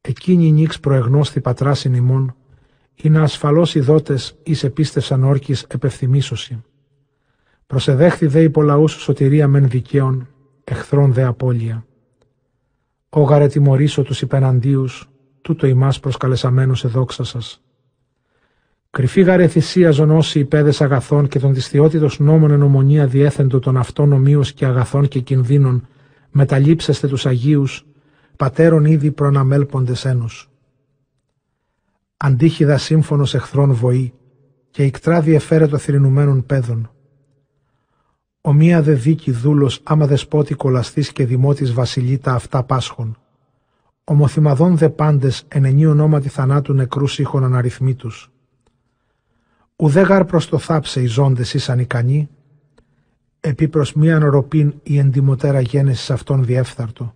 [0.00, 2.34] Εκείνη νύξ προεγνώστη πατράσιν ημών,
[2.94, 6.64] είναι ασφαλώς οι δότες εις επίστευσαν όρκης επευθυμίσωση.
[7.66, 10.28] Προσεδέχθη δε υπολαούς σωτηρία μεν δικαίων,
[10.64, 11.84] εχθρών δε απώλεια.
[13.08, 15.10] Όγαρε τιμωρήσω τους υπεναντίους,
[15.40, 17.62] τούτο ημάς προσκαλεσαμένους εδόξα σας.
[18.90, 24.52] Κρυφή γαρε θυσία ζωνώσει υπέδες αγαθών και τον δυστιότητος νόμων ενομονία διέθεντο των αυτών ομοίως
[24.52, 25.88] και αγαθών και κινδύνων,
[26.30, 27.86] μεταλείψεστε τους Αγίους,
[28.36, 30.50] πατέρων ήδη προναμέλποντες ένους
[32.22, 34.12] αντίχιδα σύμφωνος εχθρών βοή
[34.70, 36.90] και ικτρά διεφέρετο θρηνουμένων πέδων.
[38.40, 43.18] Ομοία δε δίκη δούλος άμα δεσπότη κολαστής και δημότης βασιλίτα αυτά πάσχων.
[44.04, 48.30] Ομοθυμαδών δε πάντες εν ενή ονόματι θανάτου νεκρούς ήχων αναριθμήτους.
[49.76, 52.28] Ουδέ γάρ προς το θάψε οι ζώντες ήσαν ικανοί,
[53.40, 57.14] επί προς μίαν ροπήν η εντιμωτέρα γένεση αυτών διέφθαρτο.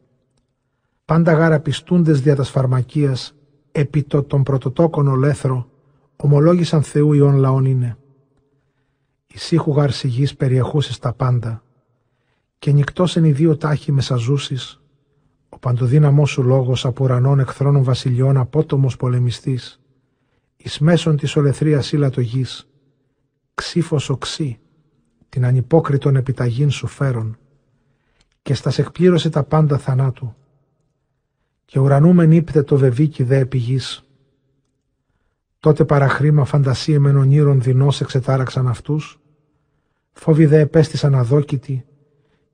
[1.05, 3.35] Πάντα γάρα πιστούντες δια τας φαρμακίας,
[3.73, 5.69] επί το τον πρωτοτόκον ολέθρο,
[6.17, 7.97] ομολόγησαν Θεού ιών λαών είναι.
[9.27, 11.63] Ισύχου γάρ σιγής περιεχούσες τα πάντα,
[12.59, 14.81] και νυκτός εν οι δύο τάχοι μεσαζούσεις,
[15.49, 19.81] ο παντοδύναμός σου λόγος από ουρανών εχθρών βασιλιών απότομος πολεμιστής,
[20.57, 22.69] εις μέσον της ολεθρίας ύλατο γης,
[23.55, 24.59] ξύφος οξύ,
[25.35, 27.39] την ανυπόκριτον επιταγήν σου φέρον,
[28.43, 30.35] και στας εκπλήρωσε τα πάντα θανάτου,
[31.65, 34.05] και ουρανούμεν ύπτε το βεβίκι δε επιγής.
[35.61, 39.21] Τότε παραχρήμα φαντασία μεν ονείρων δεινός εξετάραξαν αυτούς,
[40.13, 41.85] φόβοι δε επέστησαν αδόκητοι,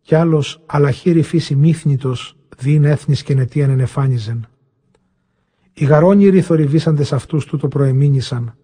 [0.01, 4.49] κι άλλος αλαχήρη φύση μύθνητος δίν έθνης και νετίαν ενεφάνιζεν.
[5.73, 8.57] Οι γαρόνιροι θορυβήσαντες αυτούς τούτο προεμήνησαν,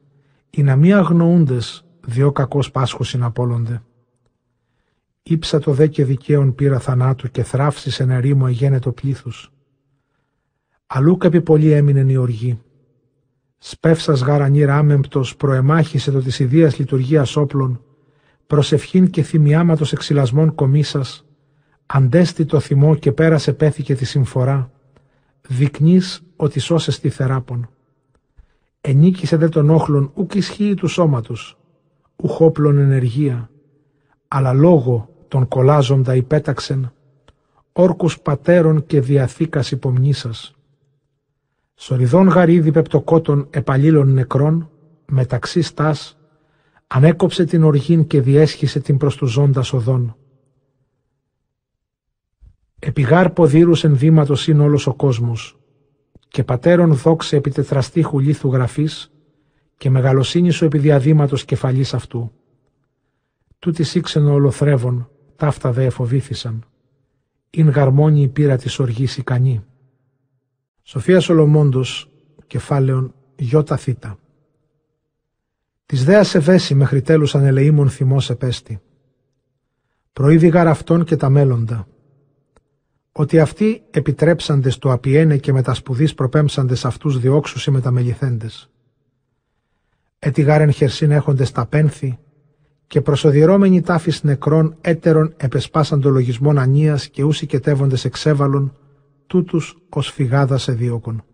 [0.50, 3.82] οι να μη αγνοούντες διό κακός πάσχος συναπόλονται.
[5.29, 9.53] Ήψα το δε και δικαίων πήρα θανάτου και θράψη σε ερήμο εγένετο πλήθους.
[10.87, 12.61] Αλλού καπι πολύ έμεινε η οργή.
[13.59, 17.81] Σπεύσας γαρανίρα άμεμπτος προεμάχησε το της ιδίας λειτουργίας όπλων,
[18.47, 21.27] προσευχήν και θυμιάματος εξυλασμών κομίσας,
[21.87, 24.70] αντέστη το θυμό και πέρασε πέθηκε τη συμφορά,
[25.49, 27.70] δεικνύς ότι σώσες τη θεράπων.
[28.81, 31.59] Ενίκησε δε τον όχλων ουκ ισχύει του σώματος,
[32.16, 33.51] ουχ όπλων ενεργεία,
[34.29, 36.93] αλλά λόγω των κολάζοντα υπέταξεν,
[37.72, 40.55] όρκους πατέρων και διαθήκας υπομνήσας.
[41.74, 44.70] Σοριδών γαρίδι πεπτοκότων επαλλήλων νεκρών,
[45.07, 46.18] μεταξύ στάς,
[46.87, 50.16] ανέκοψε την οργήν και διέσχισε την προς τους ζώντας οδόν.
[52.79, 55.59] Επιγάρ ποδήρους ενδύματος είναι όλος ο κόσμος,
[56.29, 59.11] και πατέρων δόξε επί τετραστήχου λίθου γραφής,
[59.77, 62.33] και μεγαλοσύνη σου επί διαδήματος κεφαλής αυτού.
[63.59, 66.64] Τούτης σύξενο ολοθρεύων, ταύτα δε εφοβήθησαν.
[67.51, 69.64] Ειν γαρμόνι η πείρα της οργής ικανή.
[70.82, 72.11] Σοφία Σολομόντος,
[72.47, 74.18] κεφάλαιον Ιώτα Θήτα.
[75.87, 78.80] Της δέας ευέση μέχρι τέλους ανελεήμων θυμός επέστη.
[80.12, 81.89] Προείδη αυτών και τα μέλλοντα.
[83.12, 88.70] Ότι αυτοί επιτρέψαντες το απιένε και μετασπουδείς προπέμψαντες αυτούς διώξουσι με τα μεληθέντες.
[90.18, 92.18] Έτι γάρεν χερσίν έχοντες τα πένθη
[92.87, 98.72] και προσωδιρώμενοι τάφης νεκρών έτερων επεσπάσαν το λογισμόν ανίας και ουσικετεύοντες εξέβαλον
[99.26, 101.24] τούτους ως φυγάδας σε δίωκον.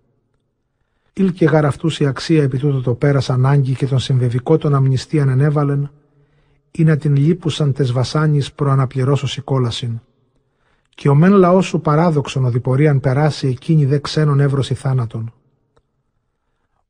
[1.13, 5.29] Ήλ και γαραυτούς η αξία επί τούτο το πέρας ανάγκη και τον συμβεβικό των αμνηστίαν
[5.29, 5.91] ενέβαλεν,
[6.71, 10.01] ή να την λείπουσαν τες βασάνης προαναπληρώσω κόλασιν.
[10.95, 15.33] Και ο μεν λαός σου παράδοξον οδηπορίαν περάσει εκείνη δε ξένον εύρωση θάνατον.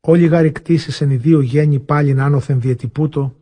[0.01, 3.35] Όλοι γαρικτήσεις εν ιδίου γέννη πάλιν άνωθεν διετυπούτο,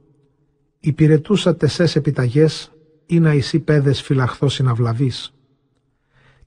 [0.81, 2.72] υπηρετούσα τεσές επιταγές
[3.07, 5.35] ή να εισή πέδες φυλαχθώς συναυλαβής.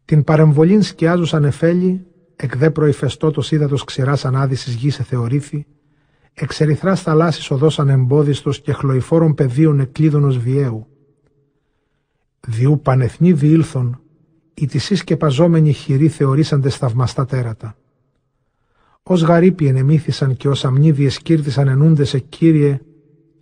[0.05, 2.05] Την παρεμβολήν σκιάζουσαν εφέλη,
[2.35, 5.65] εκ δε προηφεστώτος ύδατος ξηράς ανάδυσης γης εθεωρήθη,
[6.33, 10.87] εξεριθράς θαλάσσης οδός ανεμπόδιστος και χλωηφόρων πεδίων εκλείδωνος βιαίου.
[12.47, 14.01] Διού πανεθνή διήλθον,
[14.53, 17.77] οι της και παζόμενοι χειροί θεωρήσαντες θαυμαστά τέρατα.
[19.03, 22.79] Ως γαρύποι ενεμήθησαν και ως αμνίδιες κύρτησαν ενούνται σε Κύριε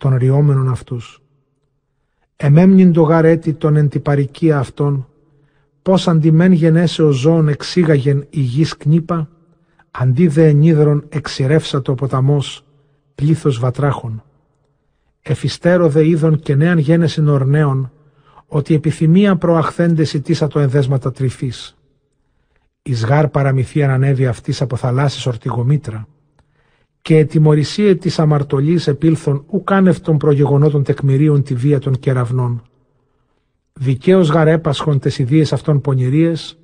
[0.02, 1.22] των ριόμενων αυτούς.
[2.36, 5.08] Εμέμνην το γαρέτη των εντυπαρικία αυτών,
[5.82, 9.28] πώς αντιμέν γενέσεω ζώων εξήγαγεν η γης κνήπα,
[9.90, 12.64] αντί δε ενίδρον εξηρεύσατο ο ποταμός,
[13.14, 14.22] πλήθος βατράχων.
[15.22, 17.92] Εφιστέρω δε είδων και νέαν γένεσιν ορνέων,
[18.46, 21.76] ότι επιθυμία προαχθέντες ητήσα το ενδέσματα τρυφής.
[22.82, 26.06] Εις γάρ παραμυθίαν ανέβη αυτής από θαλάσσης ορτιγομήτρα,
[27.02, 32.62] και ετιμωρησίε της αμαρτωλής επήλθον ουκ άνευ των προγεγονότων τεκμηρίων τη βία των κεραυνών.
[33.72, 36.58] Δικαίως γαρ έπασχον τες ιδίες αυτών πονηρίες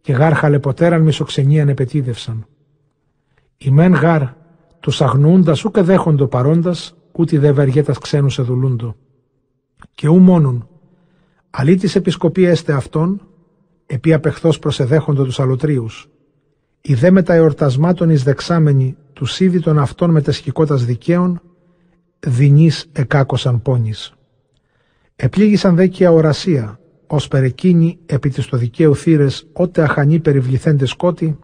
[0.00, 2.46] και γάρ χαλεποτέραν μισοξενίαν επετίδευσαν.
[3.58, 4.22] Η μεν γάρ
[4.80, 8.96] τους αγνούντας ούκε δέχοντο παρόντας, ούτε δε βεργέτας ξένους εδουλούντο.
[9.94, 10.68] Και ου μόνον,
[11.50, 13.20] αλλή της επισκοπή έστε αυτών,
[13.86, 16.08] επί απεχθώς προσεδέχοντο τους αλωτρίους.
[16.80, 21.40] Οι δε με τα εορτασμάτων εις δεξάμενοι τους ήδη των αυτών μετασχικότας δικαίων,
[22.20, 24.12] δεινής εκάκωσαν πόνης.
[25.16, 31.38] Επλήγησαν δε και αορασία, ως περεκίνη επί της το δικαίου θύρες, ότε αχανή περιβληθέντε σκότη,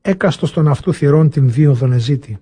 [0.00, 2.38] έκαστος των αυτού θυρών την δίωδον εζήτη.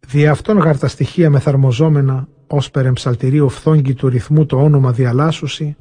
[0.00, 5.76] Δι' αυτόν γαρταστοιχεία μεθαρμοζόμενα, όσπερεν ψαλτηρίου φθόγγι του ρυθμού το όνομα διαλάσουσι,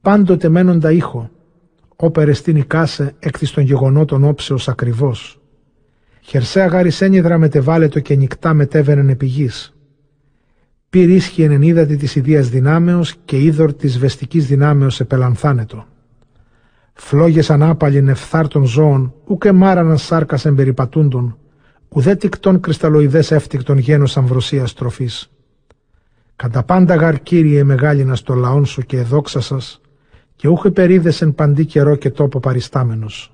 [0.00, 1.30] πάντοτε μένοντα ήχο,
[1.96, 5.38] όπερε στην οικάσε εκ της των γεγονότων όψεως ακριβώς.
[6.26, 9.74] Χερσαία γαρισένιδρα μετεβάλλετο και νυκτά μετέβαινεν επί γης.
[10.90, 15.86] Πήρ ίσχυ εν είδατη της ιδίας δυνάμεως και είδωρ της βεστικής δυνάμεως επελανθάνετο.
[16.92, 21.38] Φλόγες ανάπαλιν ευθάρτων ζώων, ούκε μάραναν σάρκας εμπεριπατούντων,
[21.88, 25.30] ουδέ τικτών κρυσταλλοειδές εύτικτων γένος αμβροσίας τροφής.
[26.36, 29.80] Κατά πάντα γαρ Κύριε μεγάλινα στο λαόν σου και εδόξα σας,
[30.36, 33.28] και ούχε περίδες εν παντή καιρό και τόπο παριστάμενος.